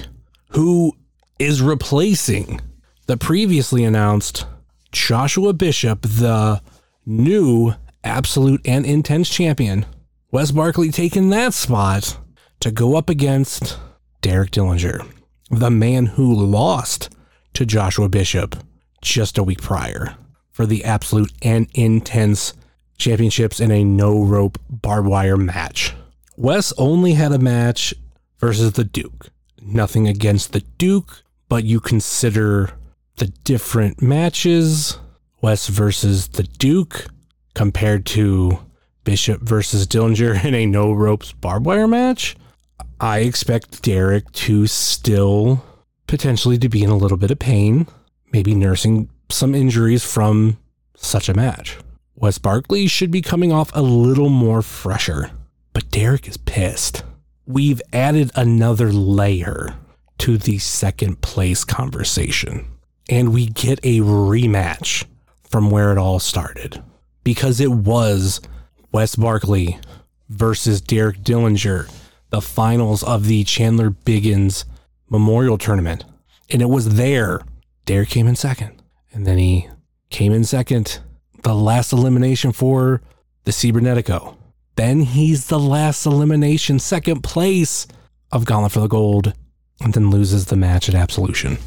who 0.50 0.92
is 1.40 1.60
replacing 1.60 2.60
the 3.06 3.16
previously 3.16 3.82
announced 3.82 4.46
Joshua 4.92 5.52
Bishop, 5.52 6.02
the 6.02 6.62
new 7.04 7.74
absolute 8.06 8.60
and 8.64 8.86
intense 8.86 9.28
champion. 9.28 9.84
Wes 10.30 10.50
Barkley 10.50 10.90
taking 10.90 11.30
that 11.30 11.54
spot 11.54 12.18
to 12.60 12.70
go 12.70 12.96
up 12.96 13.10
against 13.10 13.78
Derek 14.22 14.50
Dillinger, 14.50 15.06
the 15.50 15.70
man 15.70 16.06
who 16.06 16.34
lost 16.34 17.10
to 17.54 17.66
Joshua 17.66 18.08
Bishop 18.08 18.56
just 19.02 19.38
a 19.38 19.42
week 19.42 19.60
prior 19.60 20.16
for 20.50 20.66
the 20.66 20.84
absolute 20.84 21.32
and 21.42 21.68
intense 21.74 22.54
championships 22.98 23.60
in 23.60 23.70
a 23.70 23.84
no 23.84 24.22
rope 24.22 24.58
barbed 24.70 25.08
wire 25.08 25.36
match. 25.36 25.94
Wes 26.36 26.72
only 26.78 27.12
had 27.12 27.32
a 27.32 27.38
match 27.38 27.94
versus 28.38 28.72
the 28.72 28.84
Duke. 28.84 29.28
Nothing 29.60 30.08
against 30.08 30.52
the 30.52 30.60
Duke, 30.60 31.22
but 31.48 31.64
you 31.64 31.80
consider 31.80 32.70
the 33.16 33.26
different 33.26 34.02
matches 34.02 34.98
Wes 35.42 35.68
versus 35.68 36.28
the 36.28 36.42
Duke 36.42 37.06
compared 37.56 38.04
to 38.04 38.58
Bishop 39.04 39.40
versus 39.40 39.86
Dillinger 39.86 40.44
in 40.44 40.54
a 40.54 40.66
no 40.66 40.92
ropes 40.92 41.32
barbed 41.32 41.66
wire 41.66 41.88
match. 41.88 42.36
I 43.00 43.20
expect 43.20 43.82
Derek 43.82 44.30
to 44.32 44.66
still 44.66 45.64
potentially 46.06 46.58
to 46.58 46.68
be 46.68 46.84
in 46.84 46.90
a 46.90 46.96
little 46.96 47.16
bit 47.16 47.30
of 47.30 47.38
pain, 47.38 47.86
maybe 48.30 48.54
nursing 48.54 49.08
some 49.30 49.54
injuries 49.54 50.04
from 50.04 50.58
such 50.96 51.28
a 51.30 51.34
match. 51.34 51.78
Wes 52.14 52.38
Barkley 52.38 52.86
should 52.86 53.10
be 53.10 53.22
coming 53.22 53.52
off 53.52 53.70
a 53.74 53.82
little 53.82 54.28
more 54.28 54.60
fresher, 54.60 55.30
but 55.72 55.90
Derek 55.90 56.28
is 56.28 56.36
pissed. 56.36 57.04
We've 57.46 57.82
added 57.92 58.32
another 58.34 58.92
layer 58.92 59.76
to 60.18 60.36
the 60.36 60.58
second 60.58 61.22
place 61.22 61.64
conversation, 61.64 62.70
and 63.08 63.32
we 63.32 63.46
get 63.46 63.78
a 63.82 64.00
rematch 64.00 65.04
from 65.48 65.70
where 65.70 65.92
it 65.92 65.98
all 65.98 66.18
started 66.18 66.82
because 67.26 67.58
it 67.58 67.72
was 67.72 68.40
Wes 68.92 69.16
Barkley 69.16 69.80
versus 70.28 70.80
Derek 70.80 71.24
Dillinger, 71.24 71.92
the 72.30 72.40
finals 72.40 73.02
of 73.02 73.26
the 73.26 73.42
Chandler 73.42 73.90
Biggins 73.90 74.64
Memorial 75.10 75.58
Tournament. 75.58 76.04
And 76.50 76.62
it 76.62 76.70
was 76.70 76.94
there. 76.94 77.40
Derek 77.84 78.10
came 78.10 78.28
in 78.28 78.36
second. 78.36 78.80
And 79.12 79.26
then 79.26 79.38
he 79.38 79.68
came 80.08 80.32
in 80.32 80.44
second, 80.44 81.00
the 81.42 81.52
last 81.52 81.92
elimination 81.92 82.52
for 82.52 83.02
the 83.42 83.50
Cibernetico. 83.50 84.36
Then 84.76 85.00
he's 85.00 85.48
the 85.48 85.58
last 85.58 86.06
elimination, 86.06 86.78
second 86.78 87.22
place 87.22 87.88
of 88.30 88.44
Gauntlet 88.44 88.70
for 88.70 88.78
the 88.78 88.86
Gold, 88.86 89.32
and 89.80 89.94
then 89.94 90.12
loses 90.12 90.46
the 90.46 90.54
match 90.54 90.88
at 90.88 90.94
Absolution. 90.94 91.58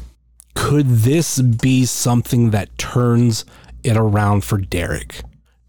Could 0.54 0.86
this 0.86 1.42
be 1.42 1.84
something 1.84 2.48
that 2.48 2.78
turns 2.78 3.44
it 3.84 3.98
around 3.98 4.42
for 4.42 4.56
Derek? 4.56 5.20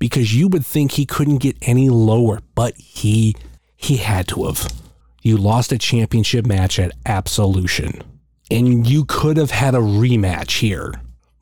Because 0.01 0.33
you 0.33 0.47
would 0.47 0.65
think 0.65 0.93
he 0.93 1.05
couldn't 1.05 1.37
get 1.37 1.57
any 1.61 1.87
lower, 1.87 2.39
but 2.55 2.75
he 2.75 3.35
he 3.77 3.97
had 3.97 4.27
to 4.29 4.45
have. 4.45 4.67
You 5.21 5.37
lost 5.37 5.71
a 5.71 5.77
championship 5.77 6.43
match 6.47 6.79
at 6.79 6.91
Absolution, 7.05 8.01
and 8.49 8.87
you 8.87 9.05
could 9.05 9.37
have 9.37 9.51
had 9.51 9.75
a 9.75 9.77
rematch 9.77 10.61
here, 10.61 10.91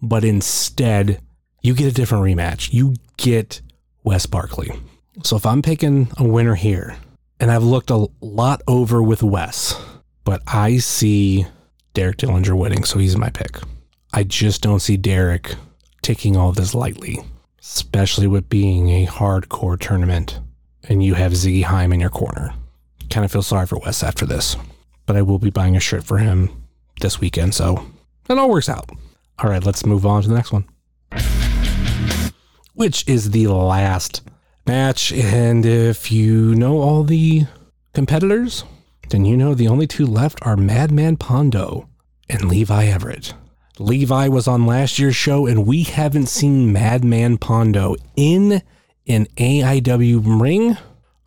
but 0.01 0.25
instead 0.25 1.21
you 1.61 1.73
get 1.73 1.87
a 1.87 1.95
different 1.95 2.25
rematch. 2.25 2.73
You 2.73 2.95
get 3.15 3.61
Wes 4.03 4.25
Barkley. 4.25 4.71
So 5.23 5.37
if 5.37 5.45
I'm 5.45 5.61
picking 5.61 6.11
a 6.17 6.25
winner 6.25 6.55
here, 6.55 6.97
and 7.39 7.51
I've 7.51 7.63
looked 7.63 7.91
a 7.91 8.07
lot 8.19 8.61
over 8.67 9.01
with 9.01 9.23
Wes, 9.23 9.73
but 10.25 10.41
I 10.47 10.79
see 10.79 11.45
Derek 11.93 12.17
Dillinger 12.17 12.57
winning, 12.57 12.83
so 12.83 12.99
he's 12.99 13.15
my 13.15 13.29
pick. 13.29 13.57
I 14.11 14.23
just 14.23 14.61
don't 14.61 14.81
see 14.81 14.97
Derek 14.97 15.55
taking 16.01 16.35
all 16.35 16.51
this 16.51 16.75
lightly, 16.75 17.19
especially 17.61 18.27
with 18.27 18.49
being 18.49 18.89
a 18.89 19.07
hardcore 19.07 19.79
tournament 19.79 20.39
and 20.87 21.03
you 21.03 21.13
have 21.13 21.33
Ziggy 21.33 21.63
Haim 21.63 21.93
in 21.93 21.99
your 21.99 22.09
corner. 22.09 22.53
Kind 23.09 23.25
of 23.25 23.31
feel 23.31 23.41
sorry 23.41 23.65
for 23.65 23.79
Wes 23.79 24.03
after 24.03 24.25
this, 24.25 24.55
but 25.05 25.15
I 25.15 25.21
will 25.21 25.39
be 25.39 25.49
buying 25.49 25.75
a 25.75 25.79
shirt 25.79 26.03
for 26.03 26.17
him 26.17 26.49
this 27.01 27.19
weekend, 27.19 27.53
so 27.53 27.85
it 28.29 28.37
all 28.37 28.49
works 28.49 28.69
out. 28.69 28.89
All 29.39 29.49
right, 29.49 29.63
let's 29.63 29.85
move 29.85 30.05
on 30.05 30.21
to 30.21 30.27
the 30.27 30.35
next 30.35 30.51
one, 30.51 30.67
which 32.73 33.07
is 33.07 33.31
the 33.31 33.47
last 33.47 34.21
match. 34.67 35.11
And 35.11 35.65
if 35.65 36.11
you 36.11 36.55
know 36.55 36.77
all 36.77 37.03
the 37.03 37.45
competitors, 37.93 38.63
then 39.09 39.25
you 39.25 39.35
know 39.35 39.53
the 39.53 39.67
only 39.67 39.87
two 39.87 40.05
left 40.05 40.39
are 40.43 40.57
Madman 40.57 41.17
Pondo 41.17 41.89
and 42.29 42.45
Levi 42.45 42.85
Everett. 42.85 43.33
Levi 43.79 44.27
was 44.27 44.47
on 44.47 44.65
last 44.65 44.99
year's 44.99 45.15
show, 45.15 45.47
and 45.47 45.65
we 45.65 45.83
haven't 45.83 46.27
seen 46.27 46.73
Madman 46.73 47.37
Pondo 47.37 47.95
in 48.15 48.61
an 49.07 49.25
AIW 49.37 50.41
ring. 50.41 50.77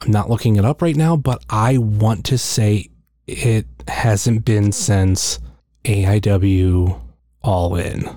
I'm 0.03 0.11
not 0.11 0.29
looking 0.29 0.57
it 0.57 0.65
up 0.65 0.83
right 0.83 0.97
now, 0.97 1.17
but 1.17 1.45
I 1.49 1.79
want 1.79 2.25
to 2.27 2.39
say 2.39 2.91
it 3.27 3.67
hasn't 3.89 4.45
been 4.45 4.73
since 4.73 5.39
AIW 5.85 7.01
All 7.43 7.77
In. 7.77 8.09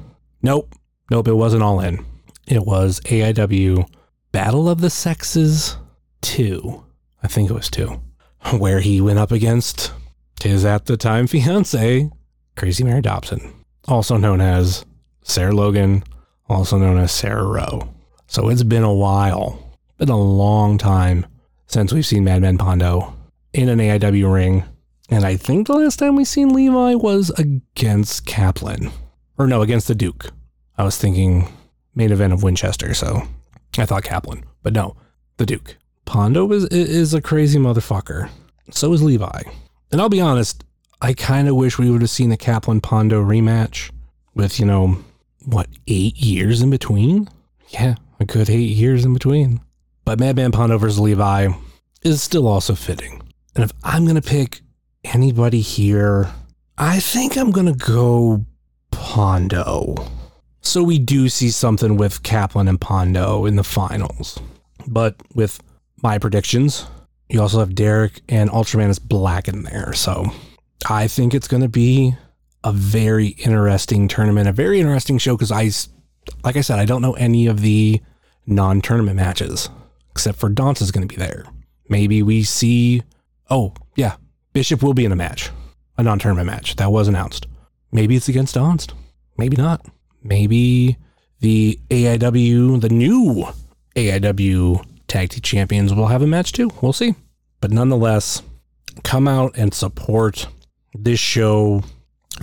Nope. 0.41 0.73
Nope, 1.09 1.27
it 1.27 1.33
wasn't 1.33 1.63
All 1.63 1.79
In. 1.79 2.03
It 2.47 2.65
was 2.65 2.99
AIW 3.01 3.87
Battle 4.31 4.69
of 4.69 4.81
the 4.81 4.89
Sexes 4.89 5.77
2. 6.21 6.83
I 7.23 7.27
think 7.27 7.49
it 7.49 7.53
was 7.53 7.69
2. 7.69 8.01
Where 8.57 8.79
he 8.79 9.01
went 9.01 9.19
up 9.19 9.31
against 9.31 9.91
his 10.43 10.65
at 10.65 10.85
the 10.85 10.97
time 10.97 11.25
fiance, 11.27 12.11
Crazy 12.55 12.83
Mary 12.83 13.01
Dobson, 13.01 13.64
also 13.87 14.17
known 14.17 14.41
as 14.41 14.85
Sarah 15.23 15.55
Logan, 15.55 16.03
also 16.47 16.77
known 16.77 16.97
as 16.97 17.11
Sarah 17.11 17.45
Rowe. 17.45 17.89
So 18.27 18.49
it's 18.49 18.63
been 18.63 18.83
a 18.83 18.93
while, 18.93 19.77
been 19.97 20.09
a 20.09 20.17
long 20.17 20.77
time 20.77 21.25
since 21.67 21.93
we've 21.93 22.05
seen 22.05 22.23
Madman 22.23 22.57
Pondo 22.57 23.13
in 23.53 23.69
an 23.69 23.79
AIW 23.79 24.31
ring. 24.31 24.63
And 25.09 25.23
I 25.23 25.35
think 25.35 25.67
the 25.67 25.73
last 25.73 25.97
time 25.97 26.15
we 26.15 26.25
seen 26.25 26.49
Levi 26.49 26.95
was 26.95 27.29
against 27.31 28.25
Kaplan. 28.25 28.91
Or 29.37 29.47
no, 29.47 29.61
against 29.61 29.87
the 29.87 29.95
Duke. 29.95 30.31
I 30.77 30.83
was 30.83 30.97
thinking 30.97 31.47
main 31.93 32.11
event 32.11 32.33
of 32.33 32.43
Winchester, 32.43 32.93
so 32.93 33.23
I 33.77 33.85
thought 33.85 34.03
Kaplan. 34.03 34.43
But 34.63 34.73
no, 34.73 34.95
the 35.37 35.45
Duke. 35.45 35.77
Pondo 36.05 36.51
is 36.51 36.65
is 36.65 37.13
a 37.13 37.21
crazy 37.21 37.59
motherfucker. 37.59 38.29
So 38.71 38.93
is 38.93 39.03
Levi. 39.03 39.41
And 39.91 40.01
I'll 40.01 40.09
be 40.09 40.21
honest, 40.21 40.63
I 41.05 41.13
kind 41.13 41.47
of 41.47 41.55
wish 41.55 41.77
we 41.77 41.91
would 41.91 42.01
have 42.01 42.09
seen 42.09 42.31
the 42.31 42.35
Kaplan 42.35 42.81
Pondo 42.81 43.23
rematch 43.23 43.91
with, 44.33 44.59
you 44.59 44.65
know, 44.65 44.97
what, 45.43 45.67
eight 45.85 46.17
years 46.17 46.63
in 46.63 46.71
between? 46.71 47.29
Yeah, 47.69 47.97
a 48.19 48.25
good 48.25 48.49
eight 48.49 48.71
years 48.71 49.05
in 49.05 49.13
between. 49.13 49.61
But 50.03 50.19
Madman 50.19 50.51
Pondo 50.51 50.79
versus 50.79 50.99
Levi 50.99 51.49
is 52.01 52.23
still 52.23 52.47
also 52.47 52.73
fitting. 52.73 53.21
And 53.53 53.63
if 53.63 53.71
I'm 53.83 54.05
going 54.05 54.19
to 54.19 54.27
pick 54.27 54.61
anybody 55.03 55.61
here, 55.61 56.31
I 56.79 56.99
think 56.99 57.37
I'm 57.37 57.51
going 57.51 57.71
to 57.71 57.85
go 57.85 58.43
Pondo. 58.89 60.07
So 60.61 60.81
we 60.81 60.97
do 60.97 61.29
see 61.29 61.51
something 61.51 61.97
with 61.97 62.23
Kaplan 62.23 62.67
and 62.67 62.81
Pondo 62.81 63.45
in 63.45 63.57
the 63.57 63.63
finals. 63.63 64.39
But 64.87 65.17
with 65.35 65.61
my 66.01 66.17
predictions, 66.17 66.87
you 67.29 67.43
also 67.43 67.59
have 67.59 67.75
Derek 67.75 68.21
and 68.27 68.49
Ultramantis 68.49 68.99
Black 68.99 69.47
in 69.47 69.61
there. 69.61 69.93
So 69.93 70.31
I 70.87 71.07
think 71.07 71.33
it's 71.33 71.47
going 71.47 71.63
to 71.63 71.69
be 71.69 72.15
a 72.63 72.71
very 72.71 73.27
interesting 73.27 74.07
tournament, 74.07 74.47
a 74.47 74.51
very 74.51 74.79
interesting 74.79 75.17
show 75.17 75.35
because 75.35 75.51
I, 75.51 75.71
like 76.43 76.55
I 76.55 76.61
said, 76.61 76.79
I 76.79 76.85
don't 76.85 77.01
know 77.01 77.13
any 77.13 77.47
of 77.47 77.61
the 77.61 78.01
non 78.45 78.81
tournament 78.81 79.17
matches 79.17 79.69
except 80.11 80.39
for 80.39 80.49
Donst 80.49 80.81
is 80.81 80.91
going 80.91 81.07
to 81.07 81.13
be 81.13 81.19
there. 81.19 81.45
Maybe 81.89 82.23
we 82.23 82.43
see, 82.43 83.03
oh, 83.49 83.73
yeah, 83.95 84.15
Bishop 84.53 84.81
will 84.81 84.93
be 84.93 85.05
in 85.05 85.11
a 85.11 85.15
match, 85.15 85.49
a 85.97 86.03
non 86.03 86.19
tournament 86.19 86.47
match 86.47 86.75
that 86.77 86.91
was 86.91 87.07
announced. 87.07 87.47
Maybe 87.91 88.15
it's 88.15 88.29
against 88.29 88.55
Donst. 88.55 88.93
Maybe 89.37 89.57
not. 89.57 89.85
Maybe 90.23 90.97
the 91.39 91.79
AIW, 91.89 92.81
the 92.81 92.89
new 92.89 93.47
AIW 93.95 94.85
Tag 95.07 95.29
Team 95.29 95.41
Champions 95.41 95.93
will 95.93 96.07
have 96.07 96.21
a 96.21 96.27
match 96.27 96.51
too. 96.51 96.71
We'll 96.81 96.93
see. 96.93 97.15
But 97.61 97.71
nonetheless, 97.71 98.41
come 99.03 99.27
out 99.27 99.55
and 99.57 99.73
support 99.73 100.47
this 100.97 101.19
show, 101.19 101.83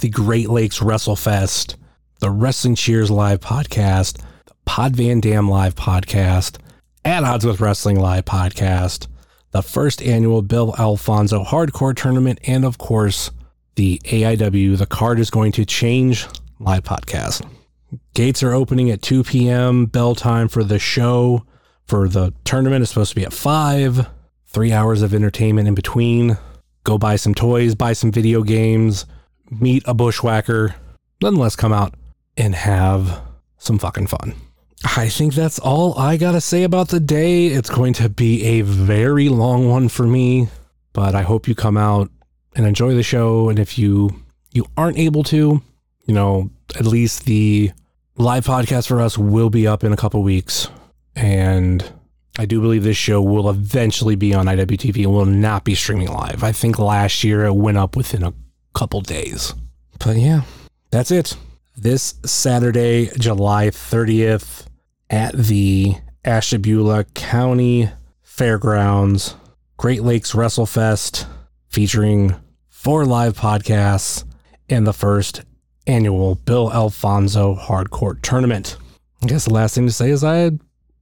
the 0.01 0.09
Great 0.09 0.49
Lakes 0.51 0.81
WrestleFest, 0.81 1.77
the 2.21 2.31
Wrestling 2.31 2.75
Cheers 2.75 3.11
live 3.11 3.41
podcast, 3.41 4.19
the 4.47 4.55
Pod 4.65 4.95
Van 4.97 5.21
Dam 5.21 5.49
live 5.49 5.75
podcast, 5.75 6.59
At 7.05 7.25
Odds 7.25 7.47
with 7.47 7.61
Wrestling 7.61 7.99
live 7.99 8.25
podcast, 8.25 9.09
the 9.53 9.63
first 9.63 10.03
annual 10.03 10.43
Bill 10.43 10.75
Alfonso 10.79 11.45
hardcore 11.45 11.97
tournament, 11.97 12.39
and 12.47 12.65
of 12.65 12.79
course, 12.79 13.31
the 13.77 14.01
AIW 14.05 14.77
The 14.77 14.87
Card 14.87 15.19
is 15.19 15.31
Going 15.31 15.53
to 15.53 15.65
Change 15.65 16.27
live 16.59 16.85
podcast. 16.85 17.49
Gates 18.15 18.43
are 18.43 18.53
opening 18.53 18.91
at 18.91 19.03
2 19.03 19.25
p.m. 19.25 19.87
Bell 19.87 20.15
time 20.15 20.49
for 20.49 20.63
the 20.65 20.79
show. 20.79 21.45
For 21.87 22.09
the 22.09 22.33
tournament 22.45 22.83
is 22.83 22.89
supposed 22.91 23.11
to 23.11 23.17
be 23.17 23.25
at 23.25 23.33
5. 23.33 24.09
Three 24.47 24.73
hours 24.73 25.03
of 25.03 25.15
entertainment 25.15 25.69
in 25.69 25.75
between. 25.75 26.39
Go 26.85 26.99
buy 26.99 27.17
some 27.17 27.35
toys, 27.35 27.75
buy 27.75 27.93
some 27.93 28.11
video 28.11 28.43
games, 28.43 29.07
meet 29.51 29.83
a 29.87 29.95
bushwhacker. 29.95 30.75
Nonetheless, 31.21 31.57
come 31.57 31.73
out 31.73 31.95
and 32.37 32.55
have 32.55 33.23
some 33.59 33.79
fucking 33.79 34.09
fun. 34.09 34.35
I 34.97 35.09
think 35.09 35.35
that's 35.35 35.61
all 35.61 35.97
I 35.97 36.17
gotta 36.17 36.41
say 36.41 36.65
about 36.65 36.89
the 36.89 36.99
day. 36.99 37.47
It's 37.47 37.71
going 37.71 37.93
to 37.95 38.09
be 38.09 38.43
a 38.45 38.63
very 38.63 39.29
long 39.29 39.69
one 39.69 39.89
for 39.89 40.07
me, 40.07 40.49
but 40.93 41.15
I 41.15 41.23
hope 41.23 41.47
you 41.47 41.55
come 41.55 41.77
out 41.77 42.11
and 42.57 42.67
enjoy 42.67 42.95
the 42.95 43.03
show. 43.05 43.49
And 43.49 43.59
if 43.59 43.79
you 43.79 44.11
you 44.53 44.67
aren't 44.77 44.99
able 44.99 45.23
to, 45.25 45.63
you 46.07 46.15
know, 46.15 46.51
at 46.77 46.85
least 46.85 47.25
the 47.27 47.71
live 48.17 48.45
podcast 48.45 48.89
for 48.89 49.01
us 49.01 49.17
will 49.17 49.51
be 49.51 49.67
up 49.67 49.85
in 49.85 49.93
a 49.93 49.97
couple 49.97 50.23
weeks. 50.23 50.69
And 51.15 51.85
I 52.39 52.47
do 52.47 52.61
believe 52.61 52.83
this 52.83 52.97
show 52.97 53.21
will 53.21 53.51
eventually 53.51 54.17
be 54.17 54.35
on 54.35 54.47
IWTV 54.47 55.05
and 55.05 55.13
will 55.13 55.27
not 55.27 55.65
be 55.65 55.75
streaming 55.75 56.09
live. 56.09 56.43
I 56.43 56.53
think 56.53 56.79
last 56.79 57.23
year 57.25 57.45
it 57.45 57.55
went 57.55 57.77
up 57.77 57.95
within 57.95 58.23
a 58.23 58.33
couple 58.75 59.03
days. 59.03 59.55
But 59.99 60.17
yeah, 60.17 60.43
that's 60.91 61.11
it. 61.11 61.37
This 61.77 62.15
Saturday, 62.25 63.11
July 63.19 63.69
30th, 63.69 64.67
at 65.11 65.37
the 65.37 65.97
Ashtabula 66.25 67.05
County 67.15 67.91
Fairgrounds, 68.23 69.37
Great 69.77 70.03
Lakes 70.03 70.33
WrestleFest, 70.33 71.27
featuring 71.69 72.35
four 72.69 73.05
live 73.05 73.37
podcasts 73.37 74.25
and 74.71 74.87
the 74.87 74.93
first 74.93 75.43
annual 75.87 76.37
Bill 76.37 76.73
Alfonso 76.73 77.55
Hardcore 77.57 78.21
Tournament. 78.23 78.79
I 79.23 79.27
guess 79.27 79.45
the 79.45 79.53
last 79.53 79.75
thing 79.75 79.87
to 79.87 79.93
say 79.93 80.11
is 80.11 80.25
I 80.25 80.51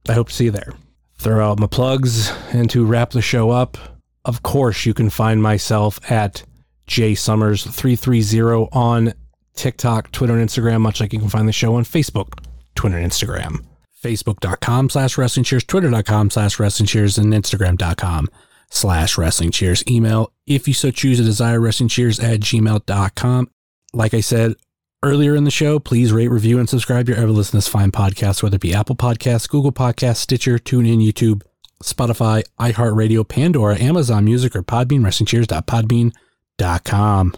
I 0.09 0.13
hope 0.13 0.29
to 0.29 0.33
see 0.33 0.45
you 0.45 0.51
there. 0.51 0.73
Throw 1.21 1.51
out 1.51 1.59
my 1.59 1.67
plugs 1.67 2.31
and 2.51 2.67
to 2.71 2.83
wrap 2.83 3.11
the 3.11 3.21
show 3.21 3.51
up. 3.51 3.77
Of 4.25 4.41
course, 4.41 4.87
you 4.87 4.95
can 4.95 5.11
find 5.11 5.39
myself 5.39 5.99
at 6.11 6.41
J 6.87 7.13
Summers 7.13 7.63
330 7.63 8.67
on 8.71 9.13
TikTok, 9.53 10.11
Twitter, 10.11 10.35
and 10.35 10.49
Instagram, 10.49 10.81
much 10.81 10.99
like 10.99 11.13
you 11.13 11.19
can 11.19 11.29
find 11.29 11.47
the 11.47 11.51
show 11.53 11.75
on 11.75 11.83
Facebook, 11.83 12.43
Twitter, 12.73 12.97
and 12.97 13.11
Instagram. 13.11 13.63
Facebook.com 14.03 14.89
slash 14.89 15.15
wrestling 15.15 15.43
cheers, 15.43 15.63
Twitter.com 15.63 16.31
slash 16.31 16.59
wrestling 16.59 16.87
cheers, 16.87 17.19
and 17.19 17.31
Instagram.com 17.31 18.27
slash 18.71 19.15
wrestling 19.15 19.51
cheers. 19.51 19.83
Email, 19.87 20.33
if 20.47 20.67
you 20.67 20.73
so 20.73 20.89
choose, 20.89 21.19
a 21.19 21.23
desire 21.23 21.61
wrestling 21.61 21.89
cheers 21.89 22.19
at 22.19 22.39
gmail.com. 22.39 23.47
Like 23.93 24.15
I 24.15 24.21
said 24.21 24.55
earlier 25.03 25.35
in 25.35 25.43
the 25.43 25.51
show, 25.51 25.79
please 25.79 26.13
rate, 26.13 26.29
review, 26.29 26.59
and 26.59 26.69
subscribe 26.69 27.09
your 27.09 27.17
ever 27.17 27.31
listen 27.31 27.57
this 27.57 27.67
fine 27.67 27.91
podcast, 27.91 28.43
whether 28.43 28.55
it 28.55 28.61
be 28.61 28.73
Apple 28.73 28.95
Podcasts, 28.95 29.49
Google 29.49 29.71
Podcasts, 29.71 30.17
Stitcher, 30.17 30.57
TuneIn, 30.57 31.05
YouTube, 31.05 31.43
Spotify, 31.83 32.43
iHeartRadio, 32.59 33.27
Pandora, 33.27 33.79
Amazon 33.79 34.25
Music, 34.25 34.55
or 34.55 34.63
Podbean, 34.63 35.01
wrestlingcheers.podbean.com. 35.01 37.33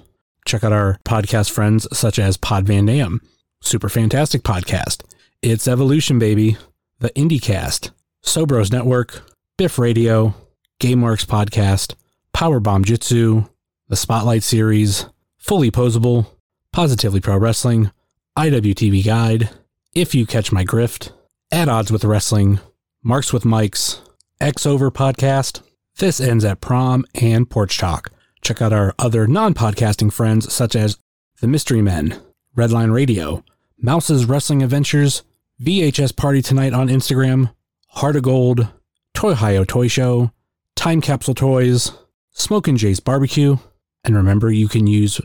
Check 0.45 0.63
out 0.63 0.73
our 0.73 0.99
podcast 1.05 1.51
friends 1.51 1.87
such 1.97 2.19
as 2.19 2.35
Pod 2.35 2.65
Van 2.65 2.85
Dam, 2.85 3.21
super 3.61 3.87
fantastic 3.87 4.43
podcast. 4.43 5.03
It's 5.41 5.65
Evolution 5.67 6.19
Baby, 6.19 6.57
the 6.99 7.09
IndieCast, 7.11 7.91
Sobros 8.23 8.71
Network, 8.71 9.21
Biff 9.57 9.79
Radio, 9.79 10.35
GameWorks 10.81 11.25
Podcast, 11.25 11.95
Powerbomb 12.33 12.83
Jitsu, 12.83 13.45
the 13.87 13.95
Spotlight 13.95 14.43
Series, 14.43 15.05
Fully 15.37 15.71
Posable, 15.71 16.27
Positively 16.73 17.19
Pro 17.19 17.37
Wrestling, 17.37 17.91
IWTV 18.35 19.05
Guide, 19.05 19.51
If 19.93 20.15
You 20.15 20.25
Catch 20.25 20.51
My 20.51 20.65
Grift, 20.65 21.11
At 21.51 21.69
Odds 21.69 21.91
with 21.91 22.03
Wrestling, 22.03 22.59
Marks 23.03 23.31
with 23.31 23.43
Mics, 23.43 23.99
X 24.41 24.65
Over 24.65 24.89
Podcast, 24.89 25.61
This 25.99 26.19
Ends 26.19 26.43
at 26.43 26.61
Prom, 26.61 27.05
and 27.13 27.47
Porch 27.47 27.77
Talk. 27.77 28.11
Check 28.41 28.59
out 28.59 28.73
our 28.73 28.95
other 28.97 29.27
non 29.27 29.53
podcasting 29.53 30.11
friends 30.11 30.51
such 30.51 30.75
as 30.75 30.97
The 31.41 31.47
Mystery 31.47 31.83
Men, 31.83 32.19
Redline 32.57 32.91
Radio, 32.91 33.43
Mouse's 33.77 34.25
Wrestling 34.25 34.63
Adventures, 34.63 35.21
VHS 35.61 36.15
Party 36.15 36.41
Tonight 36.41 36.73
on 36.73 36.87
Instagram, 36.87 37.53
Heart 37.89 38.15
of 38.15 38.23
Gold, 38.23 38.67
Toy 39.13 39.35
Hio 39.35 39.63
Toy 39.63 39.87
Show, 39.87 40.31
Time 40.75 41.01
Capsule 41.01 41.35
Toys, 41.35 41.91
Smokin' 42.31 42.77
Jay's 42.77 42.99
Barbecue, 42.99 43.57
and 44.03 44.15
remember 44.15 44.51
you 44.51 44.67
can 44.67 44.87
use 44.87 45.21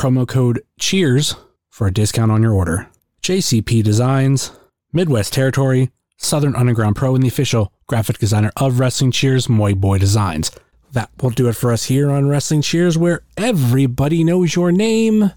promo 0.00 0.26
code 0.26 0.62
CHEERS 0.78 1.36
for 1.68 1.86
a 1.86 1.92
discount 1.92 2.32
on 2.32 2.42
your 2.42 2.54
order. 2.54 2.88
JCP 3.22 3.82
Designs, 3.82 4.50
Midwest 4.94 5.34
Territory, 5.34 5.90
Southern 6.16 6.56
Underground 6.56 6.96
Pro, 6.96 7.14
and 7.14 7.22
the 7.22 7.28
official 7.28 7.70
graphic 7.86 8.16
designer 8.16 8.50
of 8.56 8.80
Wrestling 8.80 9.10
Cheers, 9.10 9.50
Moy 9.50 9.74
Boy 9.74 9.98
Designs. 9.98 10.50
That 10.92 11.10
will 11.20 11.28
do 11.28 11.48
it 11.48 11.52
for 11.52 11.70
us 11.70 11.84
here 11.84 12.10
on 12.10 12.28
Wrestling 12.28 12.62
Cheers, 12.62 12.96
where 12.96 13.20
everybody 13.36 14.24
knows 14.24 14.56
your 14.56 14.72
name. 14.72 15.32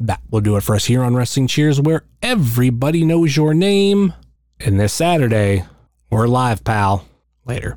That 0.00 0.22
will 0.30 0.40
do 0.40 0.56
it 0.56 0.62
for 0.62 0.74
us 0.74 0.86
here 0.86 1.02
on 1.02 1.14
Wrestling 1.14 1.46
Cheers, 1.46 1.82
where 1.82 2.04
everybody 2.22 3.04
knows 3.04 3.36
your 3.36 3.52
name. 3.52 4.14
And 4.58 4.80
this 4.80 4.94
Saturday, 4.94 5.64
we're 6.08 6.26
live, 6.26 6.64
pal. 6.64 7.06
Later. 7.44 7.76